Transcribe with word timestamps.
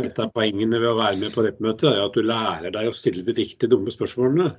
Et 0.00 0.18
av 0.24 0.30
poengene 0.32 0.78
ved 0.80 0.88
å 0.88 0.96
være 0.96 1.18
med 1.20 1.34
på 1.34 1.42
reppmøter 1.44 1.90
er 1.90 2.06
at 2.06 2.14
du 2.16 2.22
lærer 2.24 2.72
deg 2.72 2.88
å 2.88 2.94
stille 2.96 3.24
de 3.26 3.34
riktige 3.36 3.68
dumme 3.68 3.92
spørsmålene. 3.92 4.54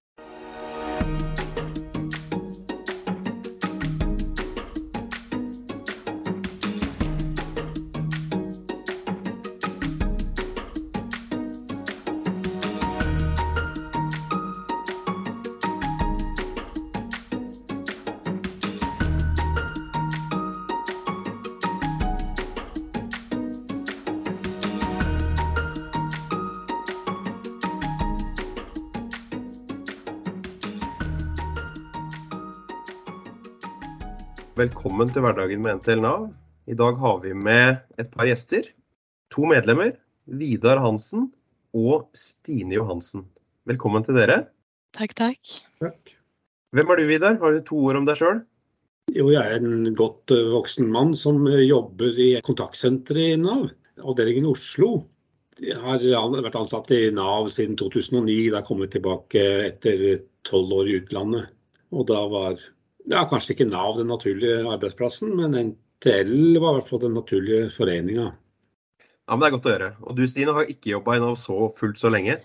Velkommen 34.94 35.10
til 35.10 35.24
hverdagen 35.26 35.62
med 35.66 35.80
NTL 35.80 36.02
Nav. 36.04 36.26
I 36.70 36.76
dag 36.78 37.00
har 37.02 37.16
vi 37.24 37.32
med 37.34 37.80
et 37.98 38.12
par 38.14 38.28
gjester. 38.30 38.68
To 39.34 39.48
medlemmer. 39.50 39.96
Vidar 40.30 40.78
Hansen 40.84 41.24
og 41.74 42.04
Stine 42.14 42.76
Johansen. 42.76 43.24
Velkommen 43.66 44.06
til 44.06 44.20
dere. 44.20 44.36
Takk, 44.94 45.16
takk. 45.18 45.56
Takk. 45.82 46.12
Hvem 46.78 46.94
er 46.94 47.02
du, 47.02 47.04
Vidar? 47.10 47.40
Har 47.42 47.58
du 47.58 47.64
to 47.66 47.80
ord 47.88 47.98
om 47.98 48.06
deg 48.06 48.20
sjøl? 48.20 48.44
Jo, 49.18 49.32
jeg 49.34 49.42
er 49.42 49.66
en 49.66 49.98
godt 49.98 50.36
eh, 50.38 50.52
voksen 50.54 50.94
mann 50.94 51.18
som 51.18 51.42
eh, 51.50 51.64
jobber 51.66 52.14
i 52.14 52.30
kontaktsenteret 52.46 53.32
i 53.32 53.42
Nav, 53.42 53.66
avdelingen 53.98 54.46
i 54.46 54.54
Oslo. 54.54 54.92
Jeg 55.58 55.82
har 55.82 56.06
vært 56.38 56.60
ansatt 56.62 56.94
i 56.94 57.08
Nav 57.18 57.50
siden 57.58 57.82
2009, 57.82 58.38
da 58.54 58.62
kom 58.70 58.86
jeg 58.86 58.94
tilbake 59.00 59.50
etter 59.72 60.06
tolv 60.46 60.78
år 60.84 60.94
i 60.94 61.02
utlandet. 61.02 61.50
Og 61.90 62.06
da 62.14 62.22
var 62.30 62.62
ja, 63.12 63.26
kanskje 63.30 63.56
ikke 63.56 63.70
Nav 63.70 63.98
den 63.98 64.10
naturlige 64.12 64.64
arbeidsplassen, 64.70 65.36
men 65.40 65.58
NTL 65.74 66.58
var 66.62 66.74
i 66.74 66.80
hvert 66.80 66.90
fall 66.90 67.04
den 67.04 67.16
naturlige 67.18 67.70
foreninga. 67.74 68.32
Ja, 69.04 69.36
men 69.36 69.44
Det 69.44 69.48
er 69.48 69.56
godt 69.56 69.70
å 69.70 69.76
høre. 69.76 69.92
Og 70.04 70.18
du 70.18 70.26
Stine 70.28 70.56
har 70.56 70.68
ikke 70.70 70.94
jobba 70.96 71.18
i 71.18 71.24
Nav 71.24 71.38
så 71.40 71.70
fullt 71.78 72.02
så 72.02 72.12
lenge. 72.14 72.40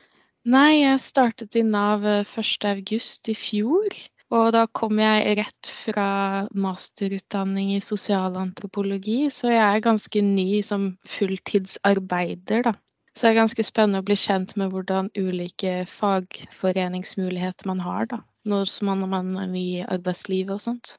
Nei, 0.49 0.85
jeg 0.85 1.03
startet 1.03 1.59
i 1.59 1.65
Nav 1.67 2.07
eh, 2.07 2.23
1.8 2.25 3.33
i 3.33 3.37
fjor. 3.37 3.99
Og 4.29 4.51
da 4.53 4.67
kom 4.77 4.99
jeg 5.01 5.39
rett 5.39 5.71
fra 5.73 6.09
masterutdanning 6.53 7.71
i 7.73 7.81
sosialantropologi, 7.81 9.31
så 9.33 9.49
jeg 9.55 9.63
er 9.65 9.85
ganske 9.85 10.21
ny 10.21 10.61
som 10.67 10.91
fulltidsarbeider, 11.09 12.67
da. 12.67 12.75
Så 13.19 13.27
det 13.27 13.33
er 13.33 13.41
ganske 13.41 13.65
spennende 13.67 13.99
å 13.99 14.07
bli 14.07 14.15
kjent 14.15 14.53
med 14.61 14.71
hvordan 14.71 15.09
ulike 15.19 15.81
fagforeningsmuligheter 15.91 17.67
man 17.67 17.81
har, 17.83 18.07
da. 18.07 18.21
Når 18.47 18.71
man, 18.87 19.03
man 19.11 19.33
er 19.43 19.49
ny 19.51 19.63
i 19.81 19.87
arbeidslivet 19.91 20.53
og 20.55 20.63
sånt. 20.63 20.93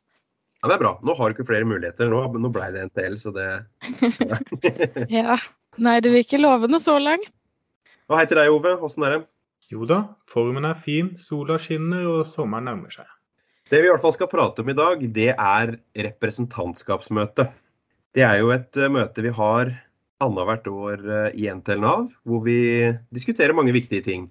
Ja, 0.60 0.68
Det 0.68 0.76
er 0.76 0.82
bra. 0.82 0.92
Nå 1.00 1.16
har 1.16 1.32
du 1.32 1.38
ikke 1.38 1.48
flere 1.48 1.70
muligheter. 1.70 2.12
Nå, 2.12 2.20
nå 2.44 2.52
ble 2.52 2.68
det 2.76 2.90
NTL, 2.90 3.16
så 3.24 3.32
det 3.32 3.48
Ja. 5.22 5.40
Nei, 5.80 5.96
det 6.04 6.12
virker 6.12 6.44
lovende 6.44 6.84
så 6.84 6.98
langt. 7.00 7.32
Hva 8.12 8.20
heter 8.20 8.42
deg, 8.42 8.52
Ove? 8.52 8.76
Åssen 8.84 9.08
er 9.08 9.16
det? 9.16 9.24
Jo 9.72 9.88
da, 9.88 10.02
formen 10.28 10.68
er 10.68 10.76
fin, 10.76 11.14
sola 11.16 11.56
skinner 11.62 12.04
og 12.18 12.24
sommeren 12.28 12.68
nærmer 12.68 12.92
seg. 13.00 13.08
Det 13.72 13.80
vi 13.80 13.88
i 13.88 13.94
hvert 13.94 14.04
fall 14.04 14.18
skal 14.18 14.28
prate 14.28 14.66
om 14.66 14.74
i 14.74 14.76
dag, 14.76 15.08
det 15.16 15.32
er 15.38 15.78
representantskapsmøte. 16.10 17.48
Det 18.12 18.28
er 18.28 18.42
jo 18.42 18.52
et 18.52 18.76
eh, 18.76 18.92
møte 18.92 19.24
vi 19.24 19.32
har 19.40 19.78
annethvert 20.24 20.68
år 20.72 21.06
eh, 21.06 21.30
i 21.40 21.48
NTL 21.52 21.84
Nav, 21.84 22.10
hvor 22.28 22.44
vi 22.46 22.60
diskuterer 23.16 23.56
mange 23.58 23.76
viktige 23.76 24.06
ting. 24.06 24.28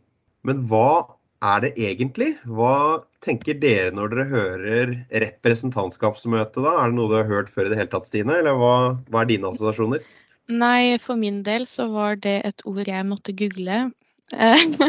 Men 0.47 0.65
hva 0.71 1.19
er 1.45 1.63
det 1.65 1.73
egentlig? 1.79 2.33
Hva 2.45 3.05
tenker 3.25 3.59
dere 3.63 3.93
når 3.95 4.13
dere 4.13 4.27
hører 4.33 4.95
representantskapsmøte 5.25 6.65
da? 6.65 6.75
Er 6.81 6.91
det 6.91 6.99
noe 6.99 7.11
du 7.11 7.19
har 7.21 7.31
hørt 7.31 7.53
før 7.53 7.69
i 7.69 7.73
det 7.73 7.79
hele 7.81 7.93
tatt, 7.93 8.09
Stine? 8.11 8.41
Eller 8.41 8.59
hva, 8.59 8.75
hva 9.11 9.23
er 9.23 9.31
dine 9.31 9.53
assosiasjoner? 9.53 10.05
Nei, 10.49 10.97
for 11.03 11.21
min 11.21 11.43
del 11.45 11.67
så 11.69 11.89
var 11.93 12.17
det 12.25 12.39
et 12.49 12.65
ord 12.69 12.89
jeg 12.89 13.07
måtte 13.07 13.37
google. 13.37 13.89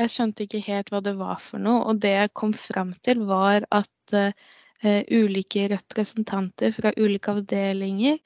Jeg 0.00 0.08
skjønte 0.08 0.46
ikke 0.46 0.62
helt 0.64 0.88
hva 0.92 1.02
det 1.04 1.12
var 1.18 1.42
for 1.44 1.60
noe, 1.60 1.82
og 1.90 1.98
det 2.00 2.14
jeg 2.14 2.30
kom 2.40 2.54
fram 2.56 2.94
til 3.04 3.18
var 3.28 3.66
at 3.74 4.14
eh, 4.16 5.02
ulike 5.12 5.66
representanter 5.74 6.72
fra 6.72 6.94
ulike 6.96 7.34
avdelinger, 7.34 8.16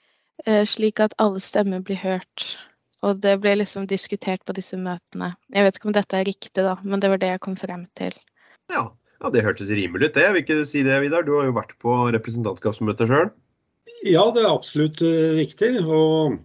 slik 0.69 1.01
at 1.03 1.15
alle 1.23 1.41
stemmer 1.43 1.83
blir 1.85 2.01
hørt. 2.01 2.47
Og 3.03 3.19
det 3.23 3.35
ble 3.43 3.57
liksom 3.59 3.89
diskutert 3.91 4.45
på 4.47 4.55
disse 4.55 4.79
møtene. 4.79 5.33
Jeg 5.51 5.67
vet 5.67 5.79
ikke 5.79 5.89
om 5.91 5.95
dette 5.97 6.19
er 6.19 6.29
riktig, 6.29 6.63
da, 6.63 6.77
men 6.87 7.03
det 7.03 7.11
var 7.11 7.23
det 7.23 7.33
jeg 7.33 7.43
kom 7.43 7.57
frem 7.59 7.87
til. 7.99 8.15
Ja, 8.71 8.85
ja 9.23 9.33
det 9.35 9.43
hørtes 9.47 9.73
rimelig 9.75 10.13
ut 10.13 10.19
det. 10.19 10.29
Vil 10.35 10.45
ikke 10.45 10.61
si 10.69 10.85
det, 10.87 11.01
Vidar? 11.03 11.27
Du 11.27 11.35
har 11.39 11.49
jo 11.49 11.57
vært 11.57 11.75
på 11.83 11.97
representantskapsmøter 12.15 13.11
sjøl. 13.11 13.33
Ja, 14.07 14.29
det 14.35 14.45
er 14.45 14.53
absolutt 14.53 15.03
eh, 15.07 15.35
riktig. 15.39 15.75
Og 15.83 16.39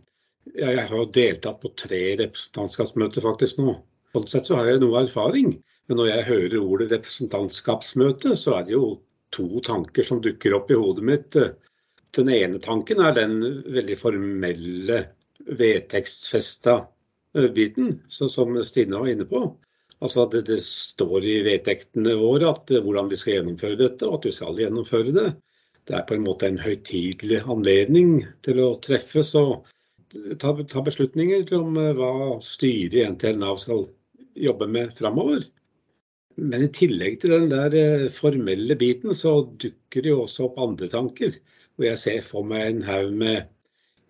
jeg 0.57 0.81
har 0.81 0.95
jo 0.95 1.05
deltatt 1.13 1.61
på 1.61 1.73
tre 1.77 2.01
representantskapsmøter 2.23 3.25
faktisk 3.25 3.61
nå. 3.61 3.77
Sånn 4.15 4.29
sett 4.31 4.49
så 4.49 4.57
har 4.57 4.71
jeg 4.71 4.81
noe 4.81 5.03
erfaring. 5.05 5.53
Men 5.87 6.01
når 6.01 6.09
jeg 6.09 6.27
hører 6.31 6.57
ordet 6.63 6.89
representantskapsmøte, 6.95 8.33
så 8.39 8.57
er 8.57 8.67
det 8.67 8.75
jo 8.75 8.95
to 9.35 9.61
tanker 9.61 10.05
som 10.07 10.23
dukker 10.23 10.55
opp 10.57 10.73
i 10.73 10.79
hodet 10.79 11.05
mitt. 11.05 11.37
Den 12.15 12.29
ene 12.33 12.59
tanken 12.63 13.01
er 13.03 13.15
den 13.17 13.39
veldig 13.67 13.97
formelle 13.99 14.99
vedtekstfesta 15.59 16.75
eh, 17.35 17.49
biten, 17.53 18.01
som 18.09 18.55
Stine 18.63 18.99
var 18.99 19.11
inne 19.11 19.27
på. 19.27 19.43
Altså 19.97 20.23
at 20.25 20.35
det, 20.35 20.43
det 20.49 20.61
står 20.65 21.25
i 21.25 21.37
vedtektene 21.45 22.15
våre 22.19 22.51
at, 22.53 22.71
eh, 22.71 22.83
hvordan 22.83 23.09
vi 23.11 23.19
skal 23.19 23.39
gjennomføre 23.39 23.79
dette, 23.79 24.07
og 24.07 24.19
at 24.19 24.29
vi 24.29 24.35
skal 24.37 24.61
gjennomføre 24.61 25.15
det. 25.15 25.27
Det 25.87 25.95
er 25.95 26.07
på 26.07 26.17
en 26.17 26.25
måte 26.25 26.49
en 26.49 26.59
høytidelig 26.59 27.41
anledning 27.47 28.21
til 28.45 28.61
å 28.61 28.71
treffes 28.83 29.33
og 29.39 29.67
ta, 30.41 30.51
ta 30.67 30.83
beslutninger 30.85 31.53
om 31.57 31.77
eh, 31.81 31.93
hva 31.97 32.39
styret 32.45 32.97
i 32.99 33.05
NTL 33.13 33.39
Nav 33.41 33.61
skal 33.63 33.87
jobbe 34.37 34.67
med 34.69 34.93
framover. 34.97 35.45
Men 36.37 36.67
i 36.67 36.73
tillegg 36.73 37.17
til 37.21 37.33
den 37.33 37.47
der 37.49 38.09
formelle 38.13 38.75
biten, 38.77 39.15
så 39.17 39.39
dukker 39.57 40.05
det 40.05 40.11
jo 40.11 40.25
også 40.27 40.51
opp 40.51 40.59
andre 40.61 40.89
tanker. 40.91 41.39
Og 41.77 41.85
jeg 41.85 42.01
ser 42.01 42.23
for 42.25 42.47
meg 42.47 42.65
en 42.71 42.85
haug 42.87 43.13
med 43.17 43.43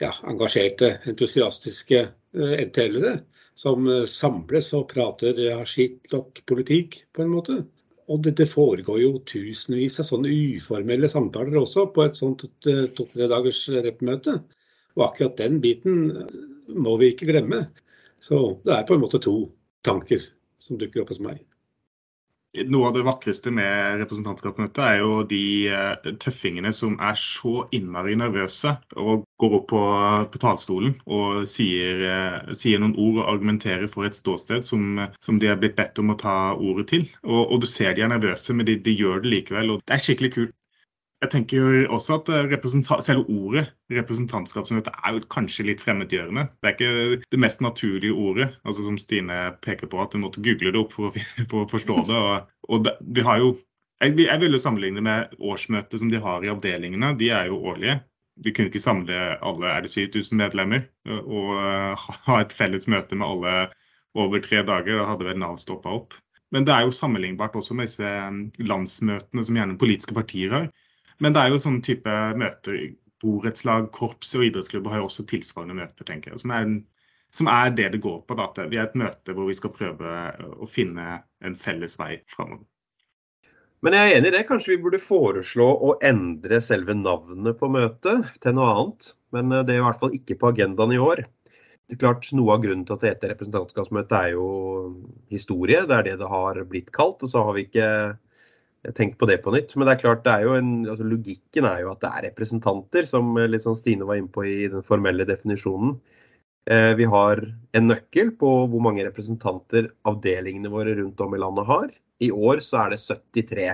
ja, 0.01 0.11
engasjerte, 0.29 0.97
entusiastiske 1.09 2.03
eh, 2.05 2.53
NTL-ere 2.67 3.17
som 3.57 3.87
eh, 3.89 4.05
samles 4.09 4.69
og 4.77 4.87
prater 4.91 5.39
ja, 5.41 5.57
skittlokk-politikk, 5.65 7.01
på 7.13 7.25
en 7.25 7.33
måte. 7.33 7.57
Og 8.07 8.21
det, 8.23 8.37
det 8.39 8.47
foregår 8.47 9.01
jo 9.01 9.11
tusenvis 9.27 9.99
av 9.99 10.07
sånne 10.07 10.31
uformelle 10.31 11.09
samtaler 11.11 11.57
også 11.59 11.89
på 11.95 12.05
et 12.05 12.19
sånt 12.19 12.45
eh, 12.69 12.85
to-tre 12.95 13.27
dagers 13.31 13.65
reppmøte. 13.73 14.37
Og 14.97 15.09
akkurat 15.09 15.37
den 15.41 15.59
biten 15.63 15.99
eh, 16.13 16.39
må 16.77 16.95
vi 17.01 17.11
ikke 17.13 17.29
glemme. 17.33 17.65
Så 18.23 18.59
det 18.65 18.75
er 18.77 18.87
på 18.87 18.97
en 18.97 19.03
måte 19.03 19.21
to 19.23 19.37
tanker 19.85 20.23
som 20.63 20.79
dukker 20.79 21.03
opp 21.03 21.13
hos 21.13 21.23
meg. 21.23 21.41
Noe 22.65 22.89
av 22.89 22.95
det 22.95 23.03
vakreste 23.05 23.51
med 23.53 23.99
representantskapsmøtet 24.01 24.81
er 24.83 24.99
jo 25.01 25.21
de 25.29 25.41
eh, 25.69 26.11
tøffingene 26.23 26.71
som 26.73 26.95
er 27.03 27.17
så 27.19 27.67
innmari 27.75 28.15
nervøse 28.17 28.73
og 28.97 29.25
går 29.41 29.57
opp 29.59 29.67
på, 29.71 29.81
på 30.33 30.41
talerstolen 30.41 30.95
og 31.05 31.43
sier, 31.49 32.01
eh, 32.09 32.53
sier 32.57 32.81
noen 32.81 32.95
ord 32.97 33.21
og 33.21 33.31
argumenterer 33.35 33.87
for 33.91 34.07
et 34.07 34.17
ståsted 34.17 34.65
som, 34.65 35.03
som 35.23 35.41
de 35.41 35.51
er 35.51 35.59
blitt 35.61 35.77
bedt 35.77 36.01
om 36.01 36.13
å 36.13 36.19
ta 36.19 36.37
ordet 36.55 36.87
til. 36.93 37.09
Og, 37.27 37.43
og 37.45 37.61
du 37.61 37.69
ser 37.69 37.93
de 37.97 38.05
er 38.05 38.13
nervøse, 38.13 38.55
men 38.57 38.69
de, 38.69 38.79
de 38.81 38.95
gjør 38.97 39.21
det 39.23 39.35
likevel. 39.35 39.75
og 39.75 39.83
Det 39.85 39.97
er 39.97 40.07
skikkelig 40.07 40.33
kult. 40.39 40.55
Jeg 41.23 41.31
tenker 41.33 41.57
jo 41.57 41.85
også 41.95 42.19
at 42.19 42.27
eh, 42.29 42.65
selve 43.01 43.23
ordet 43.25 43.63
representantskapsmøte 43.89 44.91
er 44.93 45.15
jo 45.15 45.23
kanskje 45.33 45.65
litt 45.65 45.81
fremmedgjørende. 45.81 46.43
Det 46.61 46.69
er 46.69 46.75
ikke 46.75 47.21
det 47.33 47.39
mest 47.41 47.63
naturlige 47.65 48.13
ordet, 48.13 48.51
altså 48.63 48.85
som 48.85 48.99
Stine 49.01 49.39
peker 49.65 49.89
på, 49.89 49.97
at 50.03 50.13
du 50.13 50.21
måtte 50.21 50.43
google 50.45 50.75
det 50.75 50.83
opp 50.83 50.93
for 50.93 51.09
å, 51.09 51.23
for 51.49 51.63
å 51.63 51.71
forstå 51.71 51.97
det. 52.11 52.19
Og, 52.21 52.53
og 52.69 52.85
det, 52.85 52.93
vi 53.17 53.25
har 53.25 53.41
jo, 53.41 53.49
jeg, 54.03 54.13
jeg 54.27 54.43
vil 54.43 54.53
jo 54.53 54.61
sammenligne 54.61 55.01
med 55.09 55.33
årsmøtet 55.41 56.03
som 56.03 56.13
de 56.13 56.21
har 56.21 56.45
i 56.45 56.53
avdelingene. 56.53 57.15
De 57.17 57.33
er 57.33 57.49
jo 57.49 57.63
årlige. 57.73 57.97
Vi 58.45 58.53
kunne 58.53 58.69
ikke 58.69 58.83
samle 58.83 59.21
alle 59.41 59.73
er 59.73 59.81
det 59.81 59.89
7000 59.89 60.37
medlemmer 60.37 60.83
og 61.25 61.55
ha 62.27 62.35
et 62.43 62.53
felles 62.53 62.85
møte 62.85 63.17
med 63.17 63.25
alle 63.25 63.53
over 64.13 64.43
tre 64.45 64.61
dager. 64.61 64.99
Da 64.99 65.07
hadde 65.09 65.25
vel 65.25 65.39
Nav 65.41 65.57
stoppa 65.57 65.95
opp. 65.97 66.13
Men 66.53 66.67
det 66.67 66.75
er 66.75 66.85
jo 66.85 66.93
sammenlignbart 66.93 67.57
også 67.57 67.73
med 67.73 67.89
disse 67.89 68.11
landsmøtene 68.61 69.43
som 69.43 69.57
gjerne 69.57 69.79
politiske 69.81 70.13
partier 70.13 70.53
har. 70.53 70.69
Men 71.23 71.33
det 71.33 71.43
er 71.43 71.53
jo 71.53 71.61
sånn 71.61 71.81
type 71.85 72.13
møter. 72.37 72.93
Borettslag, 73.23 73.89
korps 73.95 74.35
og 74.37 74.45
idrettsklubber 74.45 74.93
har 74.93 75.01
jo 75.01 75.07
også 75.09 75.25
tilsvarende 75.29 75.77
møter, 75.79 76.05
tenker 76.05 76.33
jeg. 76.33 76.41
Som 76.43 76.53
er, 76.53 76.67
som 77.33 77.49
er 77.49 77.71
det 77.73 77.87
det 77.95 78.01
går 78.03 78.19
på. 78.29 78.37
Da. 78.37 78.67
Vi 78.69 78.77
er 78.77 78.85
et 78.85 78.97
møte 78.99 79.33
hvor 79.33 79.49
vi 79.49 79.55
skal 79.57 79.73
prøve 79.73 80.17
å 80.53 80.69
finne 80.69 81.21
en 81.41 81.57
felles 81.57 81.97
vei 81.97 82.19
framover. 82.29 82.67
Men 83.85 83.93
jeg 83.93 84.09
er 84.09 84.19
enig 84.19 84.29
i 84.31 84.33
det. 84.33 84.43
Kanskje 84.49 84.73
vi 84.73 84.81
burde 84.81 85.01
foreslå 85.01 85.65
å 85.85 85.95
endre 86.05 86.61
selve 86.65 86.95
navnet 86.97 87.57
på 87.59 87.69
møtet 87.69 88.29
til 88.41 88.55
noe 88.57 88.69
annet. 88.73 89.09
Men 89.35 89.51
eh, 89.53 89.65
det 89.65 89.75
er 89.75 89.81
i 89.81 89.87
hvert 89.87 90.01
fall 90.01 90.15
ikke 90.17 90.37
på 90.41 90.53
agendaen 90.53 90.95
i 90.95 91.01
år. 91.01 91.25
det 91.87 91.95
er 91.95 92.01
klart 92.01 92.29
Noe 92.35 92.55
av 92.55 92.63
grunnen 92.63 92.85
til 92.85 92.97
at 92.97 93.03
det 93.03 93.11
heter 93.13 93.33
representantskapsmøte 93.33 94.21
er 94.21 94.33
jo 94.33 94.47
historie. 95.33 95.83
Det 95.89 95.97
er 95.97 96.07
det 96.09 96.15
det 96.21 96.31
har 96.31 96.61
blitt 96.69 96.89
kalt. 96.95 97.21
og 97.23 97.29
så 97.29 97.45
har 97.45 97.57
vi 97.57 97.67
ikke 97.67 97.89
tenkt 98.97 99.17
på 99.19 99.27
det 99.29 99.39
på 99.43 99.53
nytt. 99.55 99.75
Men 99.75 99.87
det 99.87 99.95
er 99.95 100.03
klart, 100.03 100.23
det 100.25 100.33
er 100.33 100.45
jo 100.45 100.53
en, 100.57 100.71
altså 100.87 101.07
logikken 101.07 101.67
er 101.69 101.81
jo 101.83 101.91
at 101.93 102.03
det 102.03 102.11
er 102.11 102.27
representanter, 102.29 103.07
som 103.09 103.33
sånn 103.35 103.79
Stine 103.79 104.07
var 104.07 104.19
inne 104.19 104.31
på 104.33 104.45
i 104.47 104.69
den 104.71 104.85
formelle 104.85 105.27
definisjonen. 105.27 105.97
Eh, 106.67 106.93
vi 106.99 107.07
har 107.07 107.41
en 107.79 107.87
nøkkel 107.87 108.33
på 108.39 108.53
hvor 108.67 108.83
mange 108.83 109.05
representanter 109.07 109.91
avdelingene 110.07 110.71
våre 110.71 110.97
rundt 110.99 111.21
om 111.23 111.35
i 111.35 111.41
landet 111.41 111.67
har. 111.69 111.91
I 112.19 112.31
år 112.33 112.63
så 112.65 112.81
er 112.83 112.95
det 112.95 113.03
73 113.03 113.67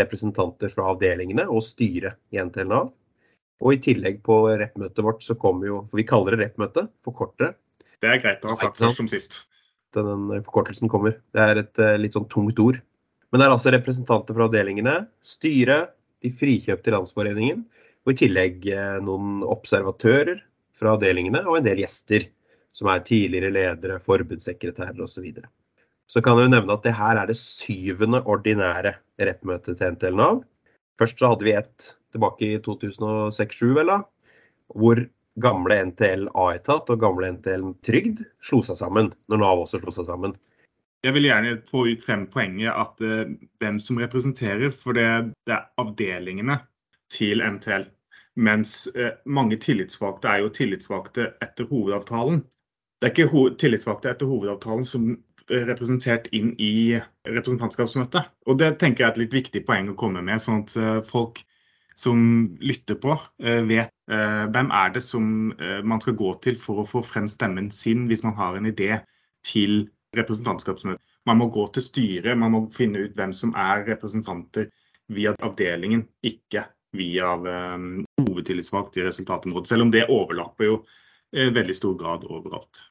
representanter 0.00 0.72
fra 0.72 0.88
avdelingene 0.90 1.44
og 1.46 1.62
styret 1.62 2.18
i 2.34 2.40
NTL 2.42 2.72
Nav. 2.72 2.90
Og 3.62 3.76
i 3.76 3.80
tillegg 3.80 4.18
på 4.26 4.40
rep-møtet 4.58 5.04
vårt 5.04 5.22
så 5.24 5.36
kommer 5.40 5.70
jo 5.70 5.76
For 5.88 6.00
vi 6.00 6.04
kaller 6.08 6.34
det 6.34 6.42
rep-møte, 6.42 6.88
forkortere. 7.06 7.54
Det 8.02 8.10
er 8.10 8.20
greit 8.20 8.44
å 8.44 8.50
ha 8.52 8.58
sagt 8.58 8.76
først 8.80 9.00
som 9.00 9.08
sist. 9.08 9.44
Den 9.96 10.28
forkortelsen 10.44 10.90
kommer. 10.92 11.16
Det 11.32 11.40
er 11.40 11.62
et 11.62 11.80
eh, 11.80 11.96
litt 12.00 12.16
sånn 12.18 12.28
tungt 12.32 12.58
ord. 12.60 12.82
Men 13.30 13.40
det 13.40 13.46
er 13.46 13.54
altså 13.56 13.72
representanter 13.74 14.36
fra 14.36 14.46
avdelingene, 14.46 14.96
styret, 15.24 15.92
de 16.24 16.30
frikjøpte 16.32 16.90
i 16.90 16.94
Landsforeningen, 16.94 17.64
og 18.06 18.14
i 18.14 18.18
tillegg 18.22 18.66
eh, 18.70 18.96
noen 19.04 19.42
observatører 19.44 20.40
fra 20.76 20.94
avdelingene 20.94 21.42
og 21.46 21.58
en 21.58 21.66
del 21.66 21.82
gjester, 21.82 22.28
som 22.76 22.90
er 22.92 23.04
tidligere 23.06 23.52
ledere, 23.52 23.98
forbundssekretærer 24.04 25.00
osv. 25.00 25.16
Så, 25.16 25.24
videre. 25.24 25.50
så 26.06 26.22
kan 26.22 26.38
jeg 26.38 26.48
jo 26.48 26.54
nevne 26.54 26.76
at 26.76 26.84
det 26.86 26.94
her 26.96 27.20
er 27.20 27.30
det 27.30 27.38
syvende 27.40 28.22
ordinære 28.28 28.94
rep-møtet 29.20 29.80
til 29.80 29.96
NTL 29.96 30.18
Nav. 30.18 30.42
Først 31.00 31.18
så 31.20 31.32
hadde 31.32 31.46
vi 31.48 31.56
et 31.56 31.90
tilbake 32.14 32.48
i 32.48 32.58
2006-2007, 32.64 33.72
vel 33.76 33.92
da, 33.92 34.00
hvor 34.74 35.02
gamle 35.42 35.78
NTL 35.90 36.28
A-etat 36.32 36.92
og 36.92 37.00
gamle 37.00 37.34
NTL 37.36 37.72
Trygd 37.84 38.22
slo 38.44 38.62
seg 38.64 38.78
sammen, 38.80 39.12
når 39.28 39.42
Nav 39.42 39.64
også 39.64 39.80
slo 39.82 39.92
seg 39.92 40.08
sammen. 40.08 40.36
Jeg 41.06 41.14
vil 41.14 41.28
gjerne 41.28 41.58
få 41.70 41.84
ut 41.86 42.02
frem 42.02 42.24
poenget 42.32 42.72
at 42.72 43.04
uh, 43.04 43.28
hvem 43.62 43.78
som 43.82 44.00
representerer, 44.02 44.72
for 44.74 44.96
det, 44.98 45.06
det, 45.46 45.54
er 45.54 45.68
avdelingene 45.78 46.58
til 47.12 47.44
NTL. 47.44 47.86
Mens 48.36 48.88
uh, 48.96 49.12
mange 49.24 49.60
tillitsvalgte 49.62 50.32
er 50.32 50.42
jo 50.42 50.52
tillitsvalgte 50.52 51.30
etter 51.44 51.70
hovedavtalen. 51.70 52.42
Det 53.00 53.08
er 53.08 53.14
ikke 53.14 53.30
ho 53.30 53.48
tillitsvalgte 53.60 54.10
etter 54.10 54.30
hovedavtalen 54.30 54.86
som 54.88 55.12
er 55.46 55.68
representert 55.68 56.26
inn 56.34 56.56
i 56.58 56.96
representantskapsmøtet. 57.28 58.32
Og 58.50 58.58
Det 58.58 58.72
tenker 58.80 59.04
jeg 59.04 59.08
er 59.08 59.14
et 59.14 59.22
litt 59.26 59.36
viktig 59.36 59.62
poeng 59.68 59.92
å 59.92 60.00
komme 60.00 60.24
med, 60.26 60.42
sånn 60.42 60.64
at 60.64 60.74
uh, 60.80 61.04
folk 61.06 61.44
som 61.96 62.18
lytter 62.60 62.98
på, 63.00 63.16
eh, 63.42 63.62
vet 63.64 63.92
eh, 64.12 64.44
hvem 64.52 64.68
er 64.74 64.92
det 64.92 65.00
som 65.04 65.52
eh, 65.56 65.80
man 65.80 66.02
skal 66.04 66.16
gå 66.18 66.34
til 66.44 66.58
for 66.60 66.82
å 66.82 66.88
få 66.88 67.00
frem 67.04 67.28
stemmen 67.28 67.70
sin 67.72 68.04
hvis 68.10 68.24
man 68.26 68.36
har 68.36 68.58
en 68.58 68.68
idé 68.68 68.98
til 69.46 69.86
representantskapsmøtet. 70.16 71.02
Man 71.26 71.40
må 71.40 71.50
gå 71.54 71.66
til 71.74 71.84
styret, 71.84 72.38
man 72.38 72.54
må 72.54 72.62
finne 72.74 73.06
ut 73.06 73.16
hvem 73.18 73.34
som 73.36 73.54
er 73.58 73.84
representanter 73.88 74.70
via 75.12 75.34
avdelingen, 75.44 76.06
ikke 76.26 76.66
via 76.96 77.34
um, 77.36 78.04
hovedtillitsvalgt 78.22 78.96
i 78.96 79.06
resultatområdet. 79.06 79.68
Selv 79.68 79.86
om 79.86 79.92
det 79.94 80.06
overlapper 80.12 80.70
jo 80.70 80.76
i 81.36 81.48
veldig 81.52 81.74
stor 81.76 81.96
grad 82.00 82.24
overalt. 82.30 82.86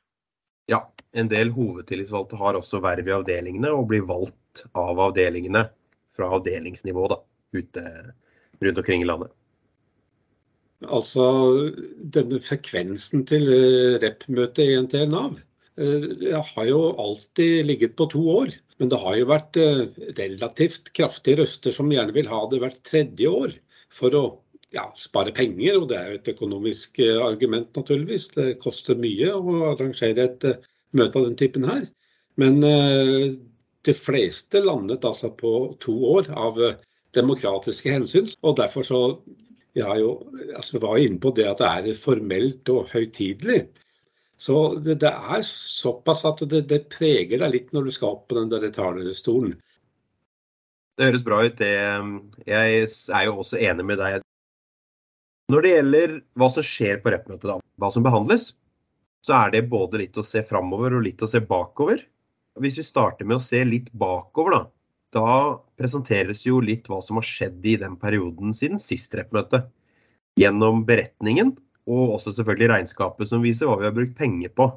Ja, 0.69 0.81
en 1.13 1.29
del 1.29 1.51
hovedtillitsvalgte 1.53 2.37
har 2.41 2.57
også 2.57 2.81
verv 2.83 3.07
i 3.07 3.15
avdelingene 3.15 3.71
og 3.73 3.89
blir 3.91 4.05
valgt 4.09 4.65
av 4.77 4.99
avdelingene 5.09 5.67
fra 6.15 6.29
avdelingsnivå 6.37 7.07
da, 7.11 7.19
ute 7.55 7.83
rundt 8.61 8.81
omkring 8.81 9.03
i 9.03 9.09
landet? 9.09 9.33
Altså, 10.85 11.25
denne 12.13 12.39
frekvensen 12.43 13.23
til 13.29 13.47
eh, 13.53 13.97
rep-møtet 14.03 14.65
i 14.65 14.79
NTL 14.83 15.11
Nav 15.11 15.37
eh, 15.79 16.41
har 16.55 16.69
jo 16.69 16.79
alltid 17.01 17.65
ligget 17.65 17.95
på 17.99 18.07
to 18.11 18.23
år. 18.35 18.53
Men 18.79 18.91
det 18.91 18.99
har 18.99 19.17
jo 19.19 19.29
vært 19.29 19.59
eh, 19.61 19.85
relativt 20.19 20.91
kraftige 20.97 21.41
røster 21.43 21.75
som 21.75 21.91
gjerne 21.91 22.15
vil 22.15 22.29
ha 22.31 22.41
det 22.51 22.61
hvert 22.63 22.81
tredje 22.87 23.31
år. 23.31 23.55
For 23.95 24.15
å 24.15 24.23
ja, 24.75 24.89
spare 24.99 25.31
penger, 25.35 25.79
og 25.79 25.89
det 25.91 25.99
er 25.99 26.09
jo 26.11 26.19
et 26.19 26.31
økonomisk 26.33 26.99
argument, 27.23 27.69
naturligvis. 27.77 28.27
Det 28.35 28.57
koster 28.63 28.99
mye 28.99 29.31
å 29.31 29.59
arrangere 29.71 30.25
et 30.27 30.47
møte 30.95 31.21
av 31.21 31.29
den 31.29 31.37
typen 31.39 31.67
her. 31.69 31.85
Men 32.35 32.59
de 32.59 33.93
fleste 33.95 34.59
landet 34.65 35.07
altså 35.07 35.29
på 35.31 35.53
to 35.79 35.95
år 36.17 36.27
av 36.35 36.59
demokratiske 37.15 37.93
hensyn. 37.93 38.27
Og 38.43 38.57
derfor 38.59 38.83
så 38.83 39.01
Jeg 39.75 39.99
jo, 39.99 40.11
altså 40.55 40.79
var 40.79 41.01
inne 41.03 41.19
på 41.19 41.33
det 41.35 41.49
at 41.49 41.59
det 41.59 41.67
er 41.67 41.97
formelt 41.99 42.69
og 42.71 42.93
høytidelig. 42.93 43.65
Så 44.37 44.75
det, 44.83 44.99
det, 45.03 45.11
er 45.11 45.45
såpass 45.47 46.25
at 46.27 46.43
det, 46.49 46.65
det, 46.69 46.81
preger 46.91 47.39
deg 47.39 47.53
litt 47.53 47.71
når 47.75 47.87
du 47.87 47.95
skal 47.95 48.17
opp 48.17 48.27
på 48.29 48.37
den 48.39 48.51
der 48.51 48.67
talerstolen. 48.73 49.55
Det 50.95 51.09
høres 51.09 51.25
bra 51.27 51.41
ut. 51.43 51.57
Det, 51.59 51.71
jeg 52.47 52.83
er 52.85 53.25
jo 53.27 53.39
også 53.43 53.59
enig 53.59 53.87
med 53.87 53.99
deg. 53.99 54.21
Når 55.51 55.61
det 55.61 55.71
gjelder 55.71 56.13
hva 56.39 56.49
som 56.51 56.65
skjer 56.65 57.01
på 57.03 57.11
rep-møtet, 57.13 57.61
hva 57.79 57.89
som 57.93 58.05
behandles, 58.05 58.53
så 59.25 59.35
er 59.39 59.55
det 59.55 59.67
både 59.71 60.01
litt 60.01 60.17
å 60.17 60.25
se 60.25 60.43
framover 60.45 60.97
og 60.97 61.05
litt 61.05 61.23
å 61.25 61.29
se 61.29 61.41
bakover. 61.43 62.01
Hvis 62.61 62.79
vi 62.79 62.85
starter 62.87 63.27
med 63.27 63.37
å 63.39 63.43
se 63.43 63.61
litt 63.67 63.91
bakover, 63.97 64.55
da, 64.55 64.61
da 65.15 65.35
presenteres 65.79 66.45
jo 66.47 66.61
litt 66.63 66.87
hva 66.89 67.01
som 67.03 67.19
har 67.19 67.27
skjedd 67.27 67.65
i 67.67 67.75
den 67.81 67.97
perioden 67.99 68.55
siden 68.55 68.81
sist 68.81 69.15
rep-møte. 69.17 69.65
Gjennom 70.39 70.83
beretningen, 70.87 71.53
og 71.85 72.17
også 72.17 72.33
selvfølgelig 72.33 72.71
regnskapet 72.71 73.29
som 73.29 73.43
viser 73.45 73.69
hva 73.69 73.77
vi 73.79 73.87
har 73.87 73.95
brukt 73.95 74.17
penger 74.17 74.51
på. 74.57 74.69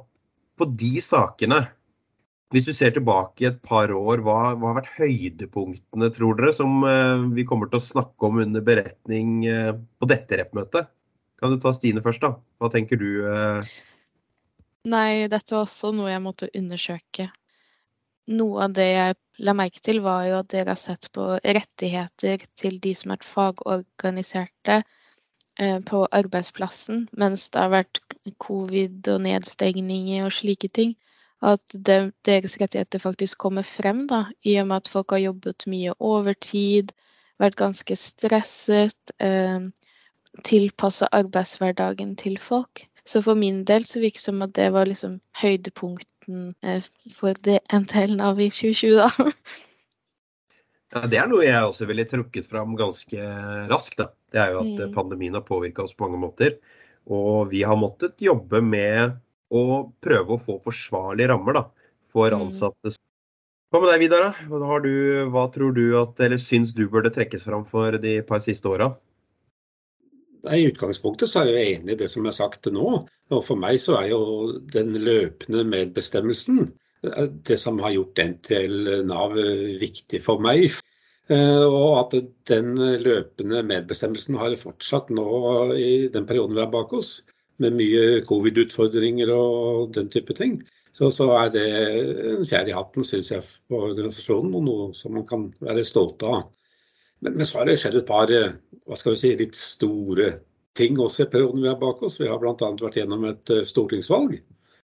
På 0.58 0.66
de 0.68 0.98
sakene, 1.04 1.62
hvis 2.52 2.68
du 2.68 2.72
ser 2.76 2.94
tilbake 2.96 3.48
et 3.48 3.58
par 3.64 3.92
år, 3.94 4.22
hva, 4.24 4.38
hva 4.56 4.70
har 4.70 4.78
vært 4.80 4.94
høydepunktene, 4.98 6.10
tror 6.16 6.38
dere, 6.38 6.54
som 6.56 6.80
eh, 6.88 7.26
vi 7.36 7.44
kommer 7.48 7.68
til 7.68 7.80
å 7.80 7.84
snakke 7.84 8.28
om 8.28 8.40
under 8.44 8.64
beretning 8.64 9.42
eh, 9.48 9.74
på 9.76 10.08
dette 10.08 10.40
rep-møtet? 10.40 10.88
Kan 11.38 11.54
du 11.54 11.60
ta 11.62 11.72
Stine 11.76 12.02
først, 12.02 12.24
da? 12.24 12.34
Hva 12.58 12.70
tenker 12.72 12.98
du? 13.00 13.10
Eh? 13.30 13.74
Nei, 14.88 15.28
dette 15.30 15.54
var 15.54 15.66
også 15.66 15.92
noe 15.94 16.10
jeg 16.10 16.24
måtte 16.24 16.50
undersøke. 16.56 17.28
Noe 18.28 18.64
av 18.66 18.74
det 18.76 18.88
jeg 18.90 19.18
la 19.46 19.54
merke 19.56 19.80
til, 19.84 20.00
var 20.04 20.26
jo 20.28 20.40
at 20.40 20.48
dere 20.52 20.74
har 20.74 20.80
sett 20.80 21.08
på 21.14 21.30
rettigheter 21.38 22.42
til 22.58 22.80
de 22.82 22.94
som 22.98 23.14
er 23.14 23.24
fagorganiserte 23.24 24.82
på 25.58 26.04
arbeidsplassen, 26.14 27.08
mens 27.18 27.48
det 27.50 27.58
har 27.58 27.72
vært 27.72 28.00
covid 28.38 29.08
og 29.10 29.24
nedstengninger 29.24 30.28
og 30.28 30.34
slike 30.36 30.70
ting. 30.70 30.92
At 31.42 31.62
deres 32.26 32.56
rettigheter 32.58 33.02
faktisk 33.02 33.38
kommer 33.38 33.66
frem, 33.66 34.06
da, 34.10 34.24
i 34.42 34.56
og 34.58 34.68
med 34.70 34.82
at 34.82 34.90
folk 34.90 35.14
har 35.14 35.22
jobbet 35.22 35.66
mye 35.70 35.94
overtid, 35.98 36.90
vært 37.38 37.58
ganske 37.58 37.94
stresset, 37.98 39.12
eh, 39.22 39.68
tilpassa 40.44 41.08
arbeidshverdagen 41.14 42.16
til 42.18 42.38
folk. 42.42 42.84
Så 43.06 43.22
for 43.24 43.38
min 43.38 43.62
del 43.64 43.86
så 43.88 44.02
virker 44.02 44.18
det 44.18 44.26
som 44.26 44.42
at 44.44 44.54
det 44.58 44.72
var 44.74 44.90
liksom 44.90 45.20
høydepunkten 45.40 46.54
eh, 46.62 46.82
for 47.14 47.38
det 47.46 47.60
NTL 47.72 48.18
av 48.20 48.40
i 48.40 48.50
2020, 48.50 48.98
da. 48.98 49.32
Ja, 50.88 51.06
Det 51.06 51.18
er 51.20 51.28
noe 51.28 51.44
jeg 51.44 51.64
også 51.68 51.86
ville 51.88 52.06
trukket 52.08 52.46
fram 52.48 52.74
ganske 52.76 53.32
raskt. 53.70 53.98
Da. 54.00 54.10
Det 54.32 54.40
er 54.42 54.52
jo 54.54 54.62
at 54.62 54.74
mm. 54.76 54.94
pandemien 54.94 55.36
har 55.38 55.46
påvirka 55.46 55.84
oss 55.84 55.96
på 55.96 56.06
mange 56.06 56.20
måter. 56.26 56.58
Og 57.08 57.48
vi 57.52 57.64
har 57.64 57.78
måttet 57.80 58.20
jobbe 58.20 58.60
med 58.64 59.16
å 59.48 59.88
prøve 60.04 60.36
å 60.36 60.42
få 60.42 60.58
forsvarlige 60.64 61.30
rammer 61.32 61.56
da, 61.56 61.64
for 62.12 62.32
mm. 62.32 62.48
ansatte. 62.48 62.98
Hva 63.68 63.82
med 63.82 63.90
deg, 63.92 64.02
Vidar? 64.06 64.30
Hva, 64.48 64.78
hva 65.32 65.44
tror 65.52 65.74
du 65.76 65.84
at, 66.00 66.20
eller 66.24 66.40
syns 66.40 66.72
du 66.76 66.86
burde 66.88 67.12
trekkes 67.12 67.44
fram 67.44 67.66
for 67.68 67.96
de 68.00 68.18
par 68.28 68.40
siste 68.44 68.68
åra? 68.68 68.92
I 70.48 70.68
utgangspunktet 70.68 71.28
så 71.28 71.42
er 71.42 71.50
jeg 71.52 71.72
enig 71.76 71.96
i 71.96 72.00
det 72.04 72.08
som 72.12 72.26
er 72.28 72.36
sagt 72.36 72.68
nå. 72.72 73.02
Og 73.34 73.40
For 73.44 73.60
meg 73.60 73.80
så 73.82 73.98
er 74.00 74.12
jo 74.12 74.20
den 74.72 74.94
løpende 74.96 75.64
medbestemmelsen 75.68 76.62
eh, 77.04 77.26
det 77.48 77.58
som 77.60 77.80
har 77.82 77.92
gjort 77.96 78.22
NTL 78.22 79.04
Nav 79.08 79.36
viktig 79.82 80.22
for 80.24 80.40
meg. 80.44 80.70
Eh, 81.28 81.64
og 81.66 81.98
at 82.00 82.14
den 82.48 82.72
løpende 83.04 83.60
medbestemmelsen 83.68 84.38
har 84.40 84.54
fortsatt 84.56 85.10
nå 85.12 85.26
i 85.76 86.08
den 86.12 86.24
perioden 86.28 86.56
vi 86.56 86.62
har 86.62 86.72
bak 86.72 86.94
oss, 86.96 87.18
med 87.60 87.74
mye 87.76 88.22
covid-utfordringer 88.24 89.32
og 89.34 89.92
den 89.96 90.08
type 90.14 90.36
ting. 90.38 90.60
Så, 90.96 91.10
så, 91.12 91.28
er 91.36 91.50
det 91.52 91.66
en 92.32 92.46
fjær 92.48 92.70
i 92.70 92.74
hatten, 92.74 93.04
syns 93.04 93.28
jeg, 93.34 93.44
på 93.68 93.82
organisasjonen, 93.90 94.54
og 94.56 94.64
noe 94.64 94.88
som 94.96 95.18
man 95.18 95.26
kan 95.28 95.50
være 95.60 95.84
stolt 95.86 96.24
av. 96.24 96.48
Men, 97.20 97.34
men, 97.34 97.44
så 97.46 97.60
har 97.60 97.68
det 97.68 97.76
skjedd 97.82 98.00
et 98.00 98.08
par 98.08 98.32
eh, 98.32 98.56
hva 98.88 98.96
skal 98.96 99.14
vi 99.14 99.20
si, 99.20 99.34
litt 99.36 99.58
store 99.58 100.32
ting 100.78 100.96
også 101.02 101.26
i 101.26 101.30
perioden 101.32 101.60
vi 101.60 101.68
har 101.68 101.78
bak 101.82 102.00
oss. 102.06 102.16
Vi 102.22 102.30
har 102.30 102.40
bl.a. 102.40 102.56
vært 102.56 102.96
gjennom 103.02 103.26
et 103.28 103.52
uh, 103.52 103.64
stortingsvalg. 103.66 104.38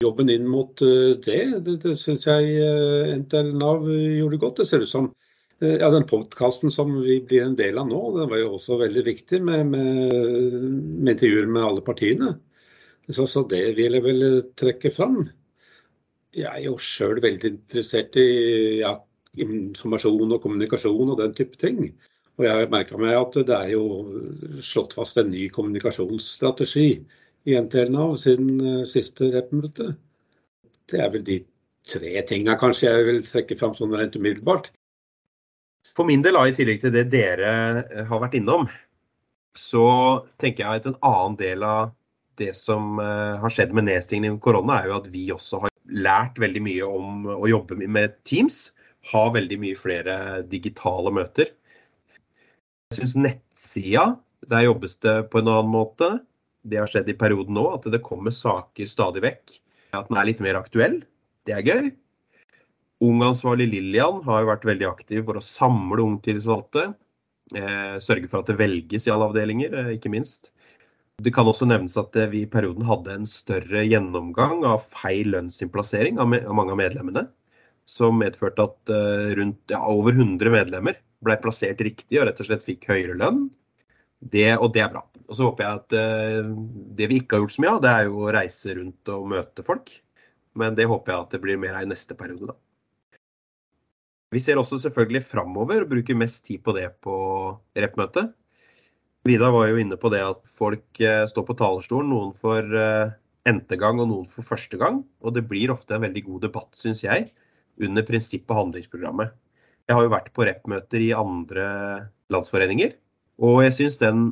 Jobben 0.04 0.32
inn 0.34 0.48
mot 0.50 0.74
det, 0.82 1.42
det, 1.64 1.76
det 1.86 1.94
syns 2.02 2.26
jeg 2.28 3.20
NTL 3.22 3.54
Nav 3.56 3.86
gjorde 3.88 4.40
godt. 4.42 4.58
Det 4.60 4.66
ser 4.68 4.84
ut 4.84 4.92
som 4.92 5.12
ja, 5.64 5.90
Den 5.94 6.08
podkasten 6.10 6.72
som 6.74 6.94
vi 7.02 7.20
blir 7.24 7.46
en 7.46 7.56
del 7.60 7.78
av 7.80 7.88
nå, 7.90 8.02
den 8.18 8.30
var 8.32 8.42
jo 8.42 8.56
også 8.58 8.80
veldig 8.82 9.04
viktig 9.08 9.40
med, 9.46 9.70
med, 9.72 10.18
med 11.00 11.14
intervjuer 11.16 11.48
med 11.50 11.68
alle 11.68 11.86
partiene. 11.86 12.34
Så, 13.12 13.28
så 13.28 13.44
det 13.50 13.64
vil 13.78 13.98
jeg 13.98 14.06
vel 14.06 14.28
trekke 14.60 14.92
fram. 14.94 15.24
Jeg 16.34 16.50
er 16.50 16.64
jo 16.66 16.78
sjøl 16.82 17.20
veldig 17.24 17.52
interessert 17.58 18.16
i 18.18 18.30
ja, 18.80 18.96
informasjon 19.44 20.34
og 20.34 20.42
kommunikasjon 20.44 21.14
og 21.14 21.20
den 21.20 21.36
type 21.38 21.60
ting. 21.62 21.92
Og 22.38 22.48
jeg 22.48 22.56
har 22.56 22.72
merka 22.72 22.98
meg 22.98 23.18
at 23.18 23.36
det 23.46 23.58
er 23.58 23.74
jo 23.76 23.84
slått 24.64 24.96
fast 24.98 25.20
en 25.22 25.30
ny 25.34 25.46
kommunikasjonsstrategi 25.54 26.88
i 27.46 27.58
NTL 27.60 27.92
Nav 27.94 28.16
siden 28.22 28.56
eh, 28.64 28.86
siste 28.90 29.30
rep-møte. 29.34 29.92
Det 30.90 31.02
er 31.02 31.12
vel 31.14 31.26
de 31.28 31.42
tre 31.90 32.14
tinga 32.30 32.56
kanskje 32.60 32.90
jeg 32.90 33.06
vil 33.10 33.22
trekke 33.28 33.58
fram 33.60 33.76
sånn 33.78 33.94
rent 33.94 34.16
umiddelbart. 34.18 34.72
For 35.92 36.08
min 36.08 36.24
del, 36.26 36.40
i 36.40 36.56
tillegg 36.56 36.82
til 36.82 36.94
det 36.96 37.10
dere 37.14 37.52
eh, 37.84 38.06
har 38.10 38.24
vært 38.24 38.38
innom, 38.40 38.66
så 39.58 39.86
tenker 40.42 40.64
jeg 40.64 40.82
at 40.82 40.90
en 40.90 41.02
annen 41.06 41.38
del 41.38 41.66
av 41.68 41.92
det 42.42 42.54
som 42.58 42.98
eh, 43.02 43.36
har 43.42 43.54
skjedd 43.54 43.76
med 43.78 43.88
nedstengning 43.90 44.38
i 44.38 44.42
korona, 44.42 44.80
er 44.80 44.90
jo 44.90 44.98
at 44.98 45.10
vi 45.14 45.28
også 45.34 45.66
har 45.66 45.74
lært 45.94 46.40
veldig 46.42 46.64
mye 46.66 46.88
om 46.88 47.28
å 47.36 47.50
jobbe 47.50 47.78
med 47.84 48.16
Teams. 48.28 48.72
Ha 49.12 49.28
veldig 49.36 49.60
mye 49.60 49.78
flere 49.78 50.16
digitale 50.50 51.12
møter. 51.14 51.52
Jeg 52.94 53.02
syns 53.02 53.18
nettsida, 53.20 54.06
der 54.50 54.68
jobbes 54.68 54.96
det 55.04 55.18
på 55.34 55.42
en 55.42 55.52
annen 55.52 55.74
måte. 55.74 56.10
Det 56.64 56.80
har 56.80 56.90
skjedd 56.90 57.12
i 57.12 57.18
perioden 57.20 57.58
nå, 57.58 57.66
at 57.76 57.86
det 57.92 58.04
kommer 58.06 58.34
saker 58.34 58.88
stadig 58.88 59.24
vekk. 59.26 59.58
At 59.94 60.08
den 60.10 60.18
er 60.18 60.30
litt 60.30 60.42
mer 60.44 60.58
aktuell. 60.58 61.02
Det 61.46 61.58
er 61.58 61.68
gøy. 61.68 61.92
Ungansvarlig 63.04 63.68
Lillian 63.68 64.22
har 64.24 64.46
vært 64.48 64.68
veldig 64.68 64.88
aktiv 64.88 65.24
for 65.28 65.40
å 65.40 65.44
samle 65.44 66.04
ungtillitsvalgte. 66.06 66.94
Eh, 67.58 67.96
sørge 68.00 68.30
for 68.32 68.42
at 68.42 68.52
det 68.52 68.60
velges 68.62 69.08
i 69.08 69.12
alle 69.12 69.28
avdelinger, 69.28 69.74
eh, 69.76 69.94
ikke 69.98 70.12
minst. 70.14 70.52
Det 71.22 71.34
kan 71.36 71.50
også 71.50 71.68
nevnes 71.68 71.98
at 72.00 72.16
eh, 72.16 72.30
vi 72.32 72.44
i 72.46 72.50
perioden 72.50 72.86
hadde 72.88 73.18
en 73.18 73.28
større 73.30 73.84
gjennomgang 73.84 74.64
av 74.66 74.86
feil 74.96 75.34
lønnsinnplassering 75.36 76.22
av, 76.22 76.32
mange 76.32 76.72
av 76.72 76.80
medlemmene. 76.80 77.28
Som 77.90 78.22
medførte 78.22 78.64
at 78.64 78.92
rundt 79.36 79.74
ja, 79.74 79.82
over 79.92 80.16
100 80.16 80.54
medlemmer 80.54 80.96
ble 81.28 81.36
plassert 81.44 81.82
riktig 81.84 82.16
og 82.16 82.30
rett 82.30 82.40
og 82.40 82.48
slett 82.48 82.64
fikk 82.64 82.88
høyere 82.88 83.18
lønn. 83.20 83.50
Det, 84.24 84.54
og 84.56 84.72
det 84.72 84.86
er 84.86 84.94
bra. 84.94 85.02
Og 85.28 85.36
så 85.36 85.50
håper 85.50 85.66
jeg 85.66 85.82
at 85.82 86.46
det 86.96 87.10
vi 87.12 87.18
ikke 87.20 87.36
har 87.36 87.44
gjort 87.44 87.56
så 87.58 87.64
mye 87.66 87.74
av, 87.74 87.82
det 87.84 87.92
er 87.92 88.08
jo 88.08 88.24
å 88.24 88.32
reise 88.32 88.78
rundt 88.78 89.12
og 89.12 89.28
møte 89.34 89.68
folk. 89.68 89.92
Men 90.56 90.80
det 90.80 90.88
håper 90.88 91.12
jeg 91.12 91.26
at 91.26 91.36
det 91.36 91.42
blir 91.44 91.60
mer 91.60 91.76
av 91.76 91.84
i 91.84 91.92
neste 91.92 92.16
periode, 92.16 92.54
da. 92.54 92.56
Vi 94.34 94.42
ser 94.42 94.58
også 94.58 94.80
selvfølgelig 94.82 95.22
framover 95.30 95.84
og 95.84 95.92
bruker 95.92 96.18
mest 96.18 96.48
tid 96.48 96.64
på 96.66 96.74
det 96.78 96.88
på 97.06 97.16
rep-møtet. 97.78 98.32
Vidar 99.28 99.54
var 99.56 99.70
jo 99.70 99.80
inne 99.80 99.98
på 100.00 100.10
det 100.12 100.24
at 100.26 100.42
folk 100.52 101.00
eh, 101.00 101.24
står 101.30 101.46
på 101.48 101.56
talerstolen, 101.60 102.10
noen 102.12 102.34
for 102.36 102.60
eh, 102.60 103.14
n-te 103.48 103.78
gang 103.80 104.02
og 104.04 104.10
noen 104.10 104.26
for 104.32 104.46
første 104.48 104.80
gang. 104.82 105.04
Og 105.24 105.36
det 105.38 105.46
blir 105.48 105.72
ofte 105.72 105.96
en 105.96 106.04
veldig 106.04 106.26
god 106.26 106.48
debatt, 106.48 106.72
syns 106.76 107.06
jeg, 107.06 107.30
under 107.80 108.06
prinsipp- 108.08 108.52
og 108.52 108.60
handlingsprogrammet. 108.64 109.32
Jeg 109.88 109.98
har 109.98 110.06
jo 110.08 110.14
vært 110.16 110.34
på 110.36 110.48
rep-møter 110.48 111.04
i 111.04 111.14
andre 111.16 111.66
landsforeninger, 112.34 112.98
og 113.44 113.64
jeg 113.66 113.78
syns 113.78 114.00
den 114.02 114.28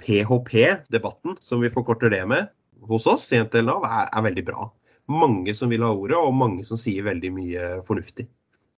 PHP-debatten, 0.00 1.36
som 1.40 1.60
vi 1.64 1.72
forkorter 1.72 2.12
det 2.12 2.22
med 2.28 2.50
hos 2.88 3.06
oss 3.10 3.26
i 3.32 3.40
NTL-Nav, 3.40 3.84
er, 3.84 4.08
er 4.08 4.28
veldig 4.30 4.44
bra. 4.46 4.68
Mange 5.10 5.52
som 5.56 5.72
vil 5.72 5.84
ha 5.84 5.92
ordet, 5.92 6.16
og 6.16 6.36
mange 6.36 6.64
som 6.68 6.80
sier 6.80 7.04
veldig 7.06 7.32
mye 7.36 7.70
fornuftig. 7.88 8.28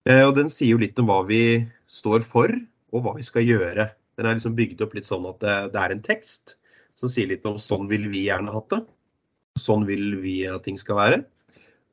Eh, 0.09 0.23
og 0.25 0.35
Den 0.39 0.53
sier 0.53 0.75
jo 0.75 0.83
litt 0.83 0.99
om 1.03 1.11
hva 1.11 1.21
vi 1.29 1.67
står 1.91 2.25
for, 2.27 2.53
og 2.95 3.05
hva 3.05 3.17
vi 3.19 3.27
skal 3.27 3.47
gjøre. 3.47 3.91
Den 4.19 4.29
er 4.29 4.37
liksom 4.37 4.57
bygd 4.57 4.83
opp 4.85 4.97
litt 4.97 5.09
sånn 5.09 5.29
at 5.29 5.43
det, 5.43 5.81
er 5.81 5.95
en 5.95 6.05
tekst 6.05 6.57
som 7.01 7.09
sier 7.09 7.31
litt 7.31 7.47
om 7.49 7.57
sånn 7.61 7.89
vil 7.89 8.09
vi 8.13 8.27
gjerne 8.27 8.53
hatt 8.53 8.73
det. 8.73 8.81
Sånn 9.61 9.87
vil 9.89 10.19
vi 10.21 10.43
at 10.49 10.65
ting 10.67 10.79
skal 10.81 10.99
være. 10.99 11.21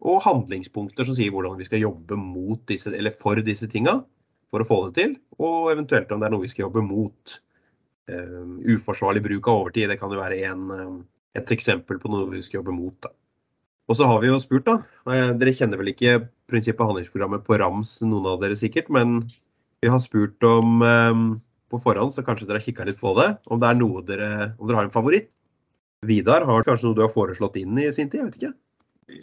Og 0.08 0.22
handlingspunkter 0.26 1.08
som 1.08 1.16
sier 1.18 1.32
hvordan 1.34 1.58
vi 1.60 1.68
skal 1.68 1.82
jobbe 1.82 2.18
mot 2.20 2.62
disse, 2.70 2.92
eller 2.94 3.16
for 3.18 3.40
disse 3.44 3.70
tinga 3.72 4.02
for 4.52 4.64
å 4.64 4.68
få 4.68 4.80
det 4.88 4.98
til. 5.00 5.16
Og 5.42 5.72
eventuelt 5.74 6.12
om 6.12 6.22
det 6.22 6.28
er 6.28 6.36
noe 6.36 6.46
vi 6.46 6.52
skal 6.52 6.68
jobbe 6.68 6.84
mot. 6.86 7.38
Um, 8.08 8.60
uforsvarlig 8.64 9.24
bruk 9.26 9.48
av 9.52 9.64
overtid, 9.66 9.90
det 9.92 9.98
kan 10.00 10.14
jo 10.14 10.22
være 10.22 10.38
en, 10.48 10.68
uh, 10.72 11.00
et 11.36 11.50
eksempel 11.52 12.00
på 12.00 12.12
noe 12.12 12.30
vi 12.32 12.44
skal 12.46 12.62
jobbe 12.62 12.76
mot. 12.76 12.96
Da. 13.04 13.12
Og 13.88 13.98
så 14.00 14.08
har 14.08 14.22
vi 14.24 14.30
jo 14.30 14.38
spurt, 14.40 14.68
da. 14.68 14.78
Eh, 15.12 15.34
dere 15.40 15.56
kjenner 15.56 15.80
vel 15.80 15.94
ikke 15.94 16.14
prinsippet 16.52 16.86
handlingsprogrammet 16.86 17.46
på 17.48 17.58
rams, 17.60 17.98
noen 18.06 18.30
av 18.34 18.42
dere 18.44 18.58
sikkert. 18.60 18.92
Men 18.94 19.20
vi 19.84 19.92
har 19.92 20.02
spurt 20.04 20.44
om 20.48 20.82
um, 20.82 21.26
på 21.72 21.82
forhånd, 21.84 22.16
så 22.16 22.24
kanskje 22.26 22.48
dere 22.48 22.62
har 22.62 22.68
kikka 22.68 22.88
litt 22.88 23.02
på 23.02 23.14
det. 23.20 23.30
Om 23.52 23.62
det 23.62 23.72
er 23.72 23.82
noe 23.82 24.06
dere, 24.08 24.30
om 24.58 24.70
dere 24.70 24.82
har 24.82 24.90
en 24.90 24.96
favoritt. 24.96 25.30
Vidar, 26.08 26.46
har 26.46 26.66
kanskje 26.66 26.90
noe 26.90 26.98
du 26.98 27.04
har 27.04 27.14
foreslått 27.14 27.58
inn 27.60 27.78
i 27.82 27.90
sin 27.94 28.10
tid? 28.12 28.22
Jeg 28.22 28.30
vet 28.30 28.40
ikke. 28.42 28.56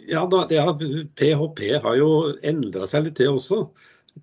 Ja, 0.09 0.23
da, 0.29 0.45
har, 0.65 0.79
PHP 1.15 1.59
har 1.83 1.99
jo 1.99 2.09
endra 2.45 2.87
seg 2.89 3.05
litt, 3.05 3.19
det 3.21 3.29
også. 3.29 3.67